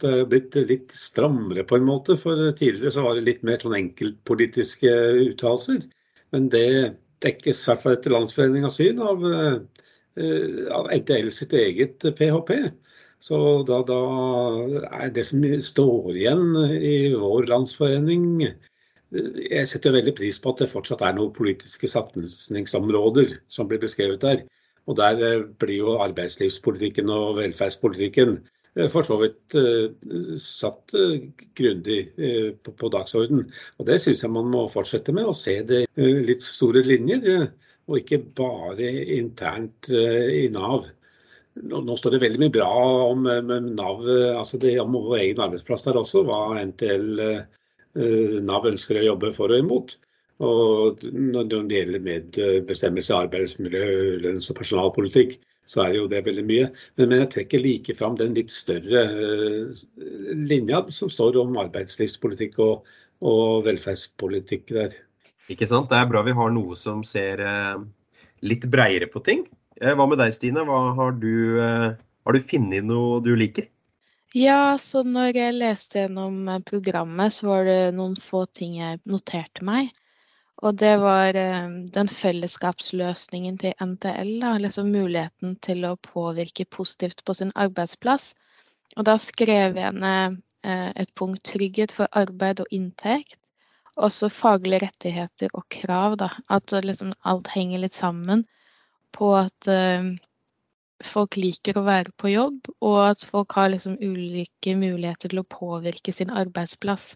Det 0.00 0.10
har 0.10 0.26
blitt 0.28 0.56
litt 0.68 0.92
strammere 0.96 1.64
på 1.68 1.78
en 1.78 1.86
måte. 1.88 2.16
For 2.20 2.50
tidligere 2.58 2.94
så 2.94 3.06
var 3.06 3.16
det 3.16 3.26
litt 3.28 3.46
mer 3.46 3.62
sånn 3.62 3.78
enkeltpolitiske 3.78 4.92
uttalelser. 5.30 5.86
Men 6.34 6.48
det 6.52 6.66
dekkes 7.22 7.60
i 7.62 7.70
hvert 7.70 7.84
fall 7.84 7.96
etter 7.96 8.14
Landsforeningas 8.14 8.78
syn 8.80 9.00
av 9.04 9.22
Eh, 10.16 10.72
av 10.72 10.90
NTL 10.92 11.30
sitt 11.32 11.52
eget 11.52 12.04
PHP. 12.16 12.50
Så 13.22 13.38
da, 13.68 13.78
da, 13.86 13.98
er 14.98 15.12
det 15.14 15.24
som 15.28 15.44
står 15.62 16.16
igjen 16.16 16.56
i 16.74 17.12
vår 17.14 17.46
landsforening 17.50 18.24
eh, 18.48 18.56
Jeg 19.12 19.68
setter 19.70 19.94
veldig 19.94 20.16
pris 20.18 20.40
på 20.42 20.54
at 20.54 20.64
det 20.64 20.72
fortsatt 20.72 21.04
er 21.06 21.14
noen 21.18 21.34
politiske 21.36 21.90
satsingsområder 21.92 23.36
som 23.52 23.70
blir 23.70 23.82
beskrevet 23.82 24.24
der. 24.24 24.42
Og 24.90 24.98
der 24.98 25.22
eh, 25.22 25.44
blir 25.62 25.84
jo 25.84 25.98
arbeidslivspolitikken 26.02 27.12
og 27.14 27.38
velferdspolitikken 27.38 28.40
for 28.88 29.04
så 29.04 29.18
vidt 29.20 29.52
satt 30.40 30.94
grundig 31.60 31.98
på, 32.64 32.88
dagsorden. 32.94 33.42
Og 33.76 33.84
det 33.84 33.98
syns 34.00 34.22
jeg 34.24 34.32
man 34.32 34.48
må 34.48 34.62
fortsette 34.72 35.12
med, 35.12 35.26
og 35.28 35.36
se 35.36 35.58
det 35.68 35.82
litt 36.00 36.40
store 36.40 36.80
linjer 36.86 37.50
og 37.90 37.98
ikke 38.00 38.20
bare 38.38 38.90
internt 39.18 39.90
eh, 39.90 40.44
i 40.44 40.48
Nav. 40.52 40.86
Nå, 41.60 41.96
står 42.00 42.14
det 42.14 42.22
veldig 42.22 42.40
mye 42.40 42.54
bra 42.54 42.70
om 43.10 43.26
Nav, 43.26 44.06
altså 44.38 44.60
det, 44.60 44.78
om 44.80 44.94
vår 44.96 45.18
egen 45.18 45.42
arbeidsplass 45.44 45.84
der 45.84 45.98
også, 46.00 46.22
hva 46.24 46.56
NTL 46.62 47.20
eh, 47.26 48.38
Nav 48.40 48.68
ønsker 48.70 49.00
å 49.00 49.04
jobbe 49.10 49.34
for 49.36 49.52
og 49.52 49.60
imot. 49.60 49.96
Og 50.42 51.02
når 51.12 51.50
det 51.50 51.76
gjelder 51.76 52.06
medbestemmelse, 52.06 53.14
arbeidsmiljø, 53.14 53.84
lønns- 54.24 54.48
og 54.50 54.58
personalpolitikk, 54.58 55.36
så 55.68 55.84
er 55.84 55.96
jo 56.00 56.08
det 56.10 56.24
veldig 56.26 56.44
mye. 56.48 56.66
Men, 56.98 57.14
jeg 57.20 57.30
trekker 57.36 57.62
like 57.62 57.94
fram 57.98 58.16
den 58.18 58.34
litt 58.36 58.50
større 58.50 59.04
linja 60.50 60.82
som 60.90 61.12
står 61.12 61.38
om 61.44 61.56
arbeidslivspolitikk 61.62 62.58
og, 62.64 62.88
og 63.22 63.64
velferdspolitikk 63.68 64.72
der. 64.74 64.96
Ikke 65.52 65.68
sant? 65.70 65.90
Det 65.92 66.00
er 66.00 66.10
bra 66.10 66.24
vi 66.26 66.34
har 66.38 66.52
noe 66.54 66.78
som 66.78 67.04
ser 67.06 67.42
eh, 67.44 67.76
litt 68.46 68.66
breiere 68.72 69.08
på 69.10 69.22
ting. 69.26 69.46
Eh, 69.82 69.96
hva 69.98 70.04
med 70.06 70.20
deg, 70.20 70.30
Stine? 70.30 70.62
Har 70.68 71.16
du, 71.18 71.58
eh, 71.58 71.94
har 71.98 72.36
du 72.36 72.48
funnet 72.50 72.86
noe 72.86 73.18
du 73.20 73.32
liker? 73.34 73.66
Ja, 74.32 74.78
så 74.78 75.02
når 75.02 75.34
jeg 75.34 75.56
leste 75.56 76.04
gjennom 76.04 76.46
programmet, 76.64 77.34
så 77.34 77.48
var 77.48 77.66
det 77.66 77.80
noen 77.96 78.14
få 78.16 78.44
ting 78.46 78.78
jeg 78.78 79.00
noterte 79.04 79.66
meg. 79.66 79.90
Og 80.62 80.78
det 80.78 80.92
var 81.02 81.34
den 81.34 82.08
fellesskapsløsningen 82.08 83.58
til 83.58 83.74
NTL. 83.82 84.30
Da, 84.40 84.54
liksom 84.62 84.92
muligheten 84.94 85.58
til 85.66 85.82
å 85.84 85.98
påvirke 85.98 86.64
positivt 86.64 87.24
på 87.26 87.34
sin 87.34 87.50
arbeidsplass. 87.58 88.32
Og 88.96 89.04
da 89.10 89.18
skrev 89.18 89.76
jeg 89.82 89.98
ned 89.98 90.38
et 90.62 91.10
punkt 91.18 91.42
trygghet 91.42 91.90
for 91.90 92.06
arbeid 92.14 92.62
og 92.62 92.70
inntekt 92.70 93.40
også 93.98 94.30
faglige 94.30 94.86
rettigheter 94.86 95.50
og 95.52 95.66
krav. 95.68 96.16
Da. 96.22 96.30
At 96.48 96.70
liksom 96.70 97.12
alt 97.26 97.50
henger 97.52 97.82
litt 97.82 97.98
sammen 97.98 98.46
på 99.14 99.32
at 99.36 99.68
uh, 99.70 100.12
folk 101.04 101.36
liker 101.40 101.78
å 101.78 101.84
være 101.86 102.14
på 102.18 102.32
jobb, 102.32 102.70
og 102.80 102.98
at 103.04 103.26
folk 103.28 103.54
har 103.58 103.72
liksom 103.72 103.98
ulike 104.00 104.74
muligheter 104.78 105.32
til 105.32 105.42
å 105.42 105.48
påvirke 105.48 106.14
sin 106.14 106.32
arbeidsplass. 106.32 107.14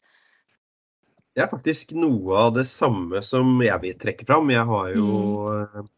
Det 1.37 1.45
er 1.45 1.53
faktisk 1.53 1.93
noe 1.93 2.47
av 2.47 2.55
det 2.57 2.65
samme 2.69 3.21
som 3.25 3.59
jeg 3.61 3.77
vil 3.83 3.99
trekke 4.01 4.25
fram. 4.29 4.49
Jeg 4.49 4.65
har 4.71 4.93
jo 4.95 5.09
mm. 5.53 5.89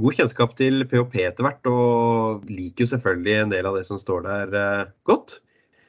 god 0.00 0.18
kjennskap 0.18 0.54
til 0.56 0.86
PHP 0.88 1.18
etter 1.26 1.44
hvert, 1.44 1.68
og 1.68 2.46
liker 2.48 2.86
jo 2.86 2.92
selvfølgelig 2.94 3.34
en 3.42 3.52
del 3.52 3.68
av 3.68 3.76
det 3.76 3.84
som 3.90 4.00
står 4.00 4.24
der 4.28 4.56
uh, 4.56 4.92
godt. 5.08 5.38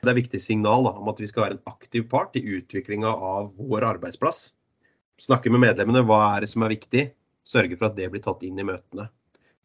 Det 0.04 0.12
er 0.12 0.18
et 0.18 0.22
viktig 0.26 0.42
signal 0.44 0.86
da, 0.86 0.92
om 1.00 1.08
at 1.10 1.22
vi 1.24 1.28
skal 1.32 1.48
være 1.48 1.58
en 1.58 1.72
aktiv 1.72 2.04
part 2.12 2.36
i 2.38 2.44
utviklinga 2.60 3.10
av 3.10 3.54
vår 3.58 3.88
arbeidsplass. 3.96 4.50
Snakke 5.24 5.50
med 5.50 5.64
medlemmene 5.64 6.04
hva 6.06 6.20
er 6.36 6.44
det 6.44 6.52
som 6.52 6.66
er 6.66 6.76
viktig, 6.76 7.08
sørge 7.48 7.78
for 7.80 7.88
at 7.88 7.96
det 7.98 8.12
blir 8.12 8.22
tatt 8.22 8.44
inn 8.46 8.60
i 8.60 8.68
møtene. 8.68 9.08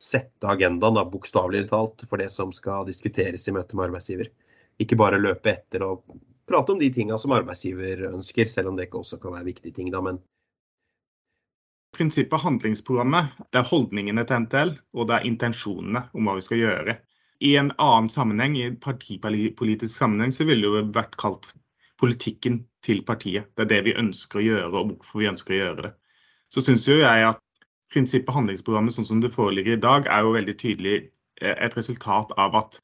Sette 0.00 0.48
agendaen 0.48 0.96
da, 0.96 1.04
bokstavelig 1.04 1.66
talt 1.68 2.06
for 2.08 2.22
det 2.22 2.30
som 2.32 2.54
skal 2.56 2.86
diskuteres 2.88 3.46
i 3.48 3.52
møte 3.52 3.76
med 3.76 3.90
arbeidsgiver. 3.90 4.30
Ikke 4.80 4.96
bare 4.96 5.20
løpe 5.20 5.52
etter 5.52 5.84
og 5.84 6.04
prate 6.48 6.72
om 6.72 6.80
de 6.80 6.88
tinga 6.94 7.18
som 7.20 7.34
arbeidsgiver 7.36 8.06
ønsker, 8.08 8.48
selv 8.48 8.70
om 8.70 8.78
det 8.78 8.88
ikke 8.88 9.02
også 9.02 9.20
kan 9.20 9.36
være 9.36 9.50
viktige 9.52 9.76
ting. 9.76 9.90
da, 9.92 10.00
men 10.00 10.22
prinsippet 11.96 12.40
handlingsprogrammet. 12.40 13.36
Det 13.52 13.60
er 13.60 13.68
holdningene 13.68 14.24
til 14.24 14.44
NTL, 14.46 14.74
og 14.96 15.08
det 15.08 15.16
er 15.16 15.28
intensjonene 15.28 16.06
om 16.14 16.28
hva 16.28 16.36
vi 16.38 16.46
skal 16.46 16.62
gjøre. 16.62 16.96
I 17.40 17.54
en 17.56 17.72
annen 17.80 18.10
sammenheng, 18.12 18.56
i 18.56 18.66
en 18.68 18.78
partipolitisk 18.80 19.92
sammenheng, 19.96 20.32
så 20.32 20.46
ville 20.48 20.64
det 20.64 20.80
jo 20.80 20.92
vært 20.96 21.16
kalt 21.20 21.50
politikken 22.00 22.62
til 22.84 23.02
partiet. 23.04 23.48
Det 23.56 23.66
er 23.66 23.72
det 23.74 23.82
vi 23.88 23.98
ønsker 24.00 24.40
å 24.40 24.44
gjøre, 24.44 24.72
og 24.72 24.94
hvorfor 24.94 25.22
vi 25.22 25.28
ønsker 25.28 25.56
å 25.56 25.60
gjøre 25.60 25.86
det. 25.88 25.92
Så 26.52 26.64
syns 26.64 26.88
jo 26.88 26.98
jeg 27.00 27.26
at 27.28 27.40
prinsippet 27.92 28.30
og 28.30 28.40
handlingsprogrammet 28.40 28.94
sånn 28.94 29.08
som 29.08 29.20
det 29.22 29.32
foreligger 29.34 29.76
i 29.76 29.82
dag, 29.82 30.06
er 30.06 30.24
jo 30.24 30.36
veldig 30.36 30.56
tydelig 30.60 30.96
eh, 31.42 31.56
et 31.56 31.76
resultat 31.78 32.32
av 32.38 32.56
at 32.58 32.80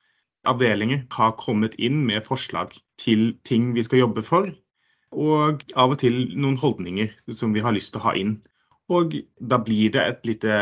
avdelinger 0.46 1.04
har 1.14 1.36
kommet 1.40 1.74
inn 1.82 2.04
med 2.06 2.26
forslag 2.26 2.74
til 3.02 3.32
ting 3.48 3.72
vi 3.76 3.84
skal 3.86 4.04
jobbe 4.04 4.22
for, 4.26 4.50
og 5.16 5.62
av 5.78 5.94
og 5.94 6.00
til 6.02 6.26
noen 6.34 6.58
holdninger 6.60 7.12
som 7.34 7.54
vi 7.54 7.62
har 7.64 7.74
lyst 7.76 7.94
til 7.94 8.02
å 8.02 8.08
ha 8.08 8.14
inn. 8.18 8.36
Og 8.92 9.16
da 9.50 9.58
blir 9.58 9.90
det 9.94 10.02
et 10.02 10.28
lite 10.28 10.56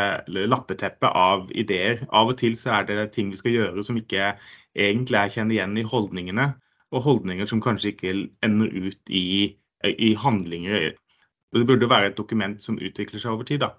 lappeteppe 0.49 1.11
av 1.13 1.51
ideer. 1.53 2.07
Av 2.09 2.31
og 2.33 2.39
til 2.41 2.55
så 2.57 2.79
er 2.79 2.87
det 2.89 3.11
ting 3.13 3.29
vi 3.33 3.41
skal 3.41 3.53
gjøre 3.53 3.85
som 3.85 3.99
ikke 4.01 4.31
egentlig 4.73 5.19
er 5.21 5.33
kjent 5.35 5.53
igjen 5.53 5.77
i 5.77 5.85
holdningene, 5.85 6.55
og 6.95 7.05
holdninger 7.05 7.49
som 7.51 7.61
kanskje 7.61 7.93
ikke 7.93 8.15
ender 8.47 8.71
ut 8.73 9.13
i, 9.13 9.53
i 9.85 10.15
handlinger. 10.17 10.95
Det 11.53 11.67
burde 11.69 11.91
være 11.91 12.13
et 12.13 12.17
dokument 12.17 12.63
som 12.63 12.81
utvikler 12.81 13.21
seg 13.21 13.35
over 13.35 13.49
tid. 13.49 13.67
da. 13.67 13.75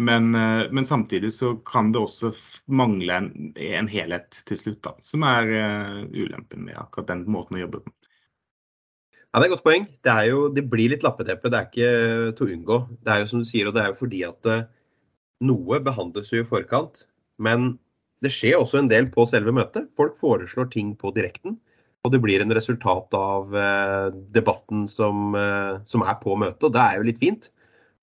Men, 0.00 0.34
eh, 0.34 0.68
men, 0.72 0.86
samtidig 0.86 1.32
så 1.32 1.54
kan 1.66 1.92
det 1.92 2.00
også 2.00 2.30
mangle 2.72 3.16
en, 3.20 3.30
en 3.60 3.88
helhet 3.90 4.42
til 4.48 4.56
slutt, 4.56 4.80
da, 4.86 4.94
som 5.04 5.24
er 5.28 5.50
uh, 5.50 5.98
ulempen 6.14 6.64
med 6.68 6.78
akkurat 6.80 7.10
den 7.10 7.26
måten 7.28 7.58
å 7.58 7.64
jobbe 7.64 7.82
på. 7.84 7.92
Ja, 9.30 9.38
Det 9.38 9.42
er 9.42 9.48
et 9.48 9.54
godt 9.54 9.66
poeng. 9.66 9.86
Det, 10.06 10.14
jo, 10.30 10.46
det 10.54 10.64
blir 10.72 10.94
litt 10.94 11.04
lappeteppe, 11.06 11.52
det 11.52 11.58
er 11.58 11.68
ikke 11.68 11.90
til 12.38 12.46
å 12.46 12.54
unngå. 12.56 12.78
Det 13.04 13.12
er 13.12 13.22
jo 13.22 13.30
som 13.32 13.42
du 13.42 13.48
sier, 13.48 13.68
og 13.68 13.76
det 13.76 13.82
er 13.82 13.92
jo 13.92 13.98
fordi 14.00 14.22
at 14.26 14.48
uh, 14.48 14.62
noe 15.44 15.80
behandles 15.84 16.32
jo 16.32 16.40
i 16.40 16.48
forkant. 16.48 17.04
Men 17.40 17.74
det 18.24 18.32
skjer 18.32 18.56
også 18.60 18.80
en 18.80 18.90
del 18.90 19.10
på 19.12 19.26
selve 19.28 19.52
møtet. 19.56 19.90
Folk 20.00 20.16
foreslår 20.20 20.70
ting 20.72 20.94
på 20.96 21.12
direkten. 21.16 21.58
Og 22.04 22.14
det 22.14 22.22
blir 22.24 22.40
en 22.40 22.52
resultat 22.56 23.12
av 23.16 23.52
eh, 23.56 24.06
debatten 24.32 24.86
som, 24.88 25.34
som, 25.88 26.04
er 26.04 26.16
på 26.20 26.36
møtet. 26.40 26.64
Og 26.68 26.72
det 26.72 26.80
er 26.80 26.96
jo 26.96 27.06
litt 27.08 27.20
fint. 27.20 27.48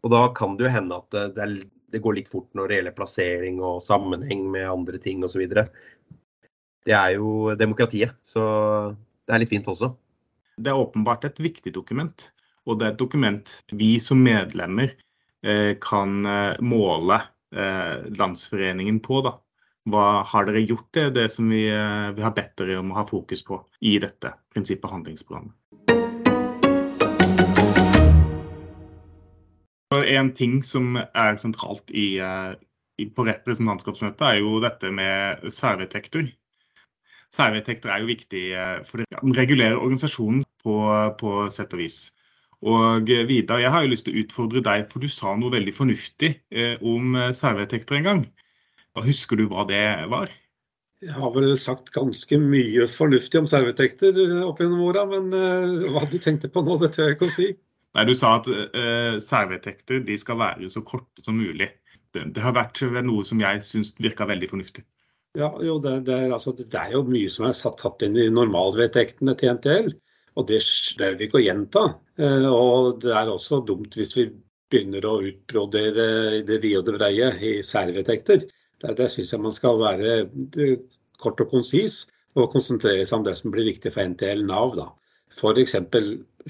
Og 0.06 0.14
da 0.14 0.24
kan 0.38 0.54
det 0.58 0.68
jo 0.68 0.74
hende 0.74 1.00
at 1.02 1.18
det 1.34 1.44
er 1.44 1.54
det 1.92 2.02
går 2.04 2.18
litt 2.20 2.32
fort 2.32 2.50
når 2.58 2.68
det 2.68 2.80
gjelder 2.80 2.98
plassering 2.98 3.62
og 3.64 3.84
sammenheng 3.84 4.48
med 4.52 4.68
andre 4.70 5.00
ting 5.02 5.24
osv. 5.26 5.44
Det 6.88 6.96
er 6.96 7.16
jo 7.16 7.56
demokratiet, 7.60 8.16
så 8.24 8.44
det 9.28 9.36
er 9.36 9.44
litt 9.44 9.52
fint 9.52 9.68
også. 9.68 9.92
Det 10.58 10.72
er 10.72 10.80
åpenbart 10.80 11.28
et 11.28 11.40
viktig 11.42 11.74
dokument, 11.76 12.30
og 12.68 12.80
det 12.80 12.88
er 12.88 12.96
et 12.96 13.02
dokument 13.02 13.52
vi 13.78 13.96
som 14.02 14.24
medlemmer 14.24 14.94
eh, 15.46 15.76
kan 15.84 16.24
eh, 16.26 16.56
måle 16.64 17.22
eh, 17.56 18.08
Landsforeningen 18.18 19.00
på. 19.06 19.22
da. 19.28 19.38
Hva 19.88 20.08
har 20.28 20.50
dere 20.50 20.66
gjort 20.66 20.90
det, 20.98 21.06
det 21.16 21.30
som 21.32 21.48
vi, 21.48 21.64
vi 21.72 22.26
har 22.26 22.34
bedt 22.36 22.58
dere 22.60 22.82
om 22.82 22.92
å 22.92 22.98
ha 23.00 23.06
fokus 23.08 23.46
på 23.48 23.62
i 23.88 23.96
dette 24.04 24.34
prinsippet 24.52 24.92
handlingsprogrammet? 24.92 25.56
En 30.08 30.32
ting 30.36 30.60
som 30.66 30.98
er 30.98 31.38
sentralt 31.42 31.92
i, 31.92 32.18
eh, 32.24 32.54
i, 33.02 33.08
på 33.12 33.26
representantskapsmøtet, 33.28 34.24
er 34.28 34.42
jo 34.42 34.60
dette 34.64 34.92
med 34.94 35.48
særvedtekter. 35.54 36.30
Særvedtekter 37.34 37.92
er 37.92 38.04
jo 38.04 38.12
viktig, 38.12 38.44
eh, 38.56 38.78
for 38.88 39.04
det 39.04 39.22
regulerer 39.38 39.80
organisasjonen 39.80 40.46
på, 40.64 40.78
på 41.20 41.36
sett 41.54 41.76
og 41.76 41.84
vis. 41.84 42.00
Og 42.66 43.12
eh, 43.12 43.28
Vidar, 43.30 43.62
jeg 43.62 43.74
har 43.74 43.86
jo 43.86 43.94
lyst 43.94 44.08
til 44.08 44.16
å 44.16 44.24
utfordre 44.24 44.64
deg, 44.66 44.88
for 44.92 45.04
du 45.04 45.12
sa 45.12 45.36
noe 45.36 45.54
veldig 45.54 45.76
fornuftig 45.76 46.34
om 46.82 47.16
særvedtekter 47.36 48.00
en 48.00 48.12
gang. 48.12 48.28
Husker 48.98 49.38
du 49.38 49.46
hva 49.52 49.68
det 49.70 49.84
var? 50.10 50.32
Jeg 51.06 51.14
har 51.14 51.30
vel 51.36 51.52
sagt 51.62 51.92
ganske 51.94 52.40
mye 52.42 52.88
fornuftig 52.90 53.44
om 53.44 53.50
særvedtekter 53.52 54.18
opp 54.48 54.64
gjennom 54.64 54.82
åra, 54.88 55.04
men 55.06 55.30
hva 55.94 56.02
du 56.10 56.18
tenkte 56.18 56.50
på 56.50 56.64
nå, 56.66 56.80
det 56.82 56.96
tør 56.96 57.12
jeg 57.12 57.20
ikke 57.20 57.30
å 57.30 57.36
si. 57.36 57.52
Nei, 57.98 58.06
Du 58.06 58.14
sa 58.14 58.36
at 58.38 58.48
uh, 58.48 59.18
særvedtekter 59.24 60.04
de 60.06 60.18
skal 60.22 60.38
være 60.38 60.70
så 60.70 60.84
korte 60.86 61.24
som 61.26 61.40
mulig. 61.40 61.72
Det, 62.14 62.28
det 62.36 62.44
har 62.44 62.56
vært 62.56 62.84
noe 63.04 63.26
som 63.26 63.42
jeg 63.42 63.64
syns 63.66 63.96
virka 63.98 64.28
veldig 64.30 64.50
fornuftig. 64.52 64.86
Ja, 65.38 65.50
jo, 65.62 65.78
det, 65.82 66.00
det, 66.08 66.14
er, 66.14 66.34
altså, 66.34 66.54
det, 66.58 66.70
er, 66.74 66.94
jo 66.94 67.04
mye 67.06 67.30
som 67.30 67.48
er 67.50 67.56
satt, 67.58 67.80
tatt 67.82 68.06
inn 68.06 68.18
i 68.18 68.30
normalvedtektene 68.34 69.36
til 69.38 69.58
NTL. 69.58 69.90
Og 70.38 70.46
det 70.50 70.62
slår 70.62 71.18
vi 71.18 71.26
ikke 71.26 71.40
å 71.42 71.46
gjenta. 71.46 71.88
Uh, 72.22 72.50
og 72.52 73.02
det 73.02 73.16
er 73.18 73.34
også 73.34 73.64
dumt 73.66 73.98
hvis 73.98 74.14
vi 74.18 74.30
begynner 74.70 75.06
å 75.08 75.18
utbrodere 75.24 76.08
det 76.46 76.62
vide 76.62 76.84
og 76.84 76.88
det 76.88 76.98
breie 77.00 77.32
i 77.42 77.58
særvedtekter. 77.66 78.46
Det, 78.46 78.94
det 79.00 79.10
syns 79.14 79.34
jeg 79.34 79.42
man 79.42 79.56
skal 79.56 79.82
være 79.82 80.20
kort 81.18 81.42
og 81.42 81.50
konsis 81.50 82.04
og 82.38 82.52
konsentrere 82.54 83.06
seg 83.08 83.20
om 83.20 83.26
det 83.26 83.38
som 83.40 83.54
blir 83.54 83.66
viktig 83.72 83.90
for 83.94 84.06
NTL 84.14 84.46
Nav. 84.46 84.76
da. 84.78 84.92
F.eks. 85.34 85.76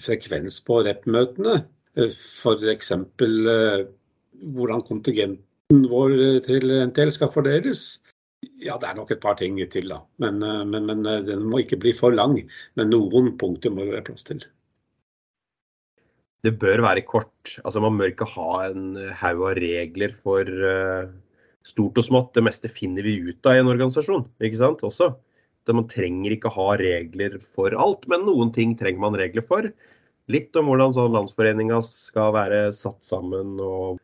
frekvens 0.04 0.60
på 0.68 0.82
rep-møtene. 0.88 1.62
F.eks. 1.98 2.92
Eh, 2.94 3.86
hvordan 4.58 4.84
kontingenten 4.86 5.88
vår 5.92 6.14
til 6.46 6.74
NTL 6.90 7.14
skal 7.16 7.34
fordeles. 7.34 7.88
Ja, 8.62 8.78
det 8.78 8.90
er 8.90 8.98
nok 8.98 9.12
et 9.14 9.22
par 9.24 9.38
ting 9.40 9.58
til, 9.72 9.90
da. 9.90 10.04
Men, 10.22 10.42
eh, 10.46 10.64
men, 10.70 10.86
men 10.90 11.06
eh, 11.10 11.24
den 11.26 11.46
må 11.50 11.64
ikke 11.64 11.80
bli 11.82 11.94
for 11.98 12.14
lang. 12.14 12.40
Men 12.78 12.94
noen 12.94 13.34
punkter 13.42 13.74
må 13.74 13.86
det 13.86 13.96
være 13.96 14.08
plass 14.12 14.28
til. 14.28 14.46
Det 16.46 16.54
bør 16.62 16.86
være 16.86 17.06
kort. 17.06 17.58
Altså, 17.64 17.82
man 17.84 17.98
bør 17.98 18.14
ikke 18.14 18.30
ha 18.36 18.52
en 18.68 18.92
haug 19.20 19.42
av 19.50 19.56
regler 19.58 20.14
for 20.24 20.46
uh, 20.46 21.10
stort 21.66 21.98
og 21.98 22.06
smått. 22.06 22.30
Det 22.38 22.44
meste 22.46 22.70
finner 22.72 23.04
vi 23.04 23.18
ut 23.26 23.50
av 23.50 23.58
i 23.58 23.64
en 23.64 23.72
organisasjon, 23.72 24.28
ikke 24.46 24.60
sant? 24.62 24.86
Også. 24.86 25.10
Man 25.76 25.90
trenger 25.92 26.36
ikke 26.36 26.52
ha 26.54 26.68
regler 26.80 27.40
for 27.56 27.76
alt, 27.76 28.08
men 28.12 28.26
noen 28.28 28.54
ting 28.56 28.76
trenger 28.80 29.04
man 29.04 29.18
regler 29.20 29.46
for. 29.48 29.68
Litt 30.32 30.56
om 30.60 30.68
hvordan 30.68 30.96
sånn 30.96 31.16
landsforeninga 31.16 31.80
skal 31.88 32.34
være 32.36 32.62
satt 32.76 33.08
sammen, 33.08 33.56
og 33.64 34.00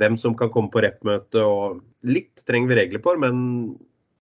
hvem 0.00 0.16
som 0.20 0.36
kan 0.36 0.52
komme 0.52 0.72
på 0.72 0.82
rep-møte. 0.84 1.44
Litt 2.08 2.44
trenger 2.48 2.72
vi 2.72 2.80
regler 2.80 3.04
for, 3.04 3.20
men 3.20 3.76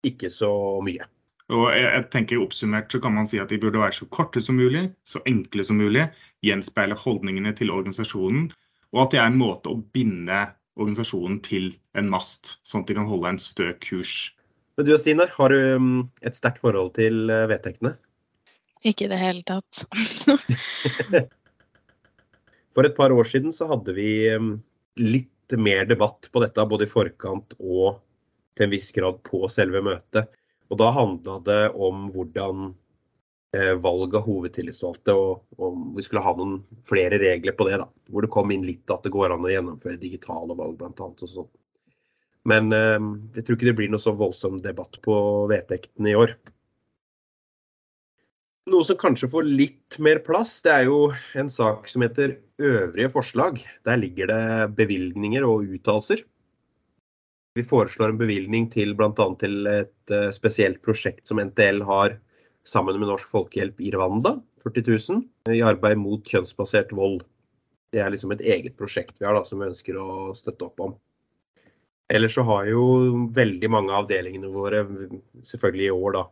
ikke 0.07 0.31
så 0.31 0.51
mye. 0.85 1.07
Og 1.53 1.67
jeg 1.77 2.05
tenker 2.13 2.41
Oppsummert 2.41 2.93
så 2.93 2.99
kan 3.05 3.13
man 3.15 3.27
si 3.29 3.39
at 3.43 3.51
de 3.53 3.59
burde 3.61 3.83
være 3.83 3.99
så 3.99 4.07
korte 4.15 4.41
som 4.41 4.57
mulig, 4.57 4.87
så 5.05 5.21
enkle 5.29 5.65
som 5.67 5.77
mulig, 5.77 6.07
gjenspeile 6.47 6.97
holdningene 6.97 7.53
til 7.59 7.73
organisasjonen, 7.75 8.49
og 8.95 9.03
at 9.03 9.13
det 9.13 9.21
er 9.21 9.29
en 9.29 9.41
måte 9.41 9.73
å 9.73 9.83
binde 9.93 10.41
organisasjonen 10.81 11.43
til 11.45 11.69
en 11.99 12.09
mast, 12.11 12.57
sånn 12.67 12.83
at 12.83 12.91
de 12.91 12.97
kan 12.97 13.11
holde 13.11 13.35
en 13.35 13.43
stø 13.43 13.69
kurs 13.85 14.33
men 14.77 14.87
du 14.87 14.95
Stine, 14.99 15.29
har 15.31 15.55
du 15.55 15.61
mm, 15.79 16.03
et 16.27 16.37
sterkt 16.39 16.63
forhold 16.65 16.95
til 16.99 17.31
eh, 17.31 17.47
vedtektene? 17.51 17.95
Ikke 18.85 19.07
i 19.07 19.13
det 19.13 19.21
hele 19.21 19.43
tatt. 19.47 19.85
For 22.75 22.87
et 22.87 22.97
par 22.97 23.15
år 23.15 23.29
siden 23.31 23.55
så 23.55 23.69
hadde 23.71 23.95
vi 23.97 24.09
mm, 24.35 24.55
litt 25.01 25.55
mer 25.61 25.87
debatt 25.87 26.29
på 26.33 26.43
dette, 26.43 26.67
både 26.67 26.89
i 26.89 26.91
forkant 26.91 27.55
og 27.61 28.01
til 28.55 28.67
en 28.67 28.73
viss 28.75 28.91
grad 28.95 29.21
på 29.27 29.47
selve 29.53 29.83
møtet. 29.85 30.31
Og 30.73 30.81
da 30.81 30.91
handla 30.95 31.39
det 31.47 31.63
om 31.75 32.09
hvordan 32.15 32.71
eh, 33.55 33.75
valg 33.79 34.15
av 34.19 34.27
hovedtillitsvalgte, 34.27 35.15
og 35.15 35.65
om 35.69 35.91
vi 35.97 36.05
skulle 36.07 36.25
ha 36.25 36.35
noen 36.39 36.59
flere 36.89 37.21
regler 37.23 37.55
på 37.57 37.69
det. 37.69 37.79
da, 37.83 37.89
Hvor 38.11 38.27
det 38.27 38.33
kom 38.35 38.51
inn 38.55 38.67
litt 38.67 38.91
at 38.91 39.07
det 39.07 39.15
går 39.15 39.35
an 39.35 39.47
å 39.47 39.53
gjennomføre 39.53 40.01
digitale 40.03 40.57
valg 40.59 40.81
bl.a. 40.81 40.91
og 40.99 41.29
sånn. 41.31 41.53
Men 42.49 42.73
eh, 42.77 42.99
jeg 43.37 43.47
tror 43.47 43.57
ikke 43.57 43.71
det 43.71 43.79
blir 43.79 43.93
noe 43.93 44.03
så 44.03 44.13
voldsom 44.17 44.61
debatt 44.65 45.01
på 45.05 45.17
vedtektene 45.53 46.13
i 46.13 46.19
år. 46.19 46.35
Noe 48.73 48.85
som 48.89 48.97
kanskje 48.97 49.29
får 49.29 49.45
litt 49.45 49.99
mer 50.01 50.23
plass, 50.25 50.57
det 50.65 50.73
er 50.73 50.87
jo 50.89 50.99
en 51.37 51.51
sak 51.53 51.89
som 51.91 52.05
heter 52.05 52.39
øvrige 52.65 53.11
forslag. 53.13 53.59
Der 53.85 54.01
ligger 54.01 54.31
det 54.31 54.77
bevilgninger 54.79 55.45
og 55.45 55.69
uttalelser. 55.77 56.23
Vi 57.55 57.63
foreslår 57.63 58.11
en 58.11 58.19
bevilgning 58.19 58.71
til 58.73 58.97
bl.a. 58.99 59.27
til 59.41 59.69
et 59.71 60.13
eh, 60.13 60.31
spesielt 60.35 60.81
prosjekt 60.83 61.29
som 61.29 61.39
NTL 61.39 61.85
har 61.87 62.17
sammen 62.67 62.97
med 62.99 63.11
Norsk 63.13 63.29
Folkehjelp 63.31 63.81
i 63.85 63.93
Rwanda, 63.95 64.39
40 64.65 64.89
000, 64.89 65.23
i 65.53 65.61
arbeid 65.63 66.01
mot 66.01 66.25
kjønnsbasert 66.27 66.93
vold. 66.97 67.21
Det 67.93 68.01
er 68.03 68.11
liksom 68.11 68.33
et 68.35 68.43
eget 68.43 68.75
prosjekt 68.81 69.21
vi 69.21 69.29
har 69.29 69.37
da, 69.37 69.45
som 69.47 69.61
vi 69.61 69.69
ønsker 69.69 70.01
å 70.01 70.33
støtte 70.35 70.67
opp 70.67 70.83
om. 70.83 70.97
Ellers 72.13 72.35
så 72.35 72.43
har 72.45 72.67
jo 72.69 72.83
veldig 73.33 73.71
mange 73.73 73.93
av 73.93 74.05
avdelingene 74.05 74.51
våre, 74.53 74.83
selvfølgelig 75.47 75.87
i 75.87 75.95
år, 75.95 76.17
da, 76.17 76.25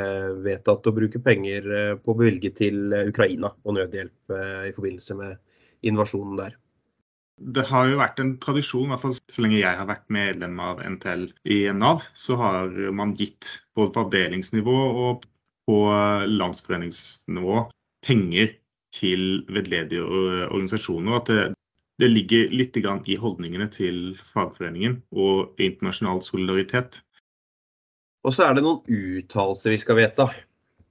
eh, 0.00 0.30
vedtatt 0.46 0.88
å 0.88 0.94
bruke 0.96 1.20
penger 1.20 1.68
eh, 1.76 1.92
på 2.00 2.14
å 2.14 2.18
bevilge 2.22 2.52
til 2.56 2.94
eh, 2.96 3.10
Ukraina 3.10 3.52
og 3.64 3.76
nødhjelp 3.76 4.34
i 4.68 4.72
forbindelse 4.76 5.16
med 5.18 5.36
invasjonen 5.90 6.40
der. 6.40 6.56
Det 7.40 7.64
har 7.68 7.88
jo 7.88 8.00
vært 8.00 8.20
en 8.20 8.34
tradisjon, 8.40 8.88
i 8.88 8.92
hvert 8.92 9.04
fall 9.04 9.16
så 9.16 9.44
lenge 9.44 9.60
jeg 9.60 9.76
har 9.76 9.88
vært 9.88 10.08
medlem 10.12 10.58
av 10.60 10.80
NTL 10.84 11.28
i 11.48 11.60
Nav, 11.72 12.04
så 12.12 12.36
har 12.40 12.74
man 12.92 13.14
gitt 13.16 13.60
både 13.76 13.94
på 13.94 14.04
avdelingsnivå 14.04 14.76
og 15.04 15.24
på 15.68 15.78
landsforeningsnivå 16.28 17.62
penger 18.04 18.52
til 18.92 19.46
vedledige 19.48 20.04
organisasjoner. 20.50 21.16
at 21.16 21.32
det, 21.32 21.40
det 22.00 22.08
ligger 22.08 22.52
litt 22.54 22.76
i 22.80 23.16
holdningene 23.20 23.68
til 23.72 24.16
fagforeningen 24.16 25.00
og 25.12 25.60
internasjonal 25.60 26.22
solidaritet. 26.24 27.02
Og 28.24 28.32
så 28.36 28.46
er 28.46 28.56
det 28.56 28.64
noen 28.64 28.80
uttalelser 28.88 29.74
vi 29.74 29.80
skal 29.80 29.98
vedta. 29.98 30.28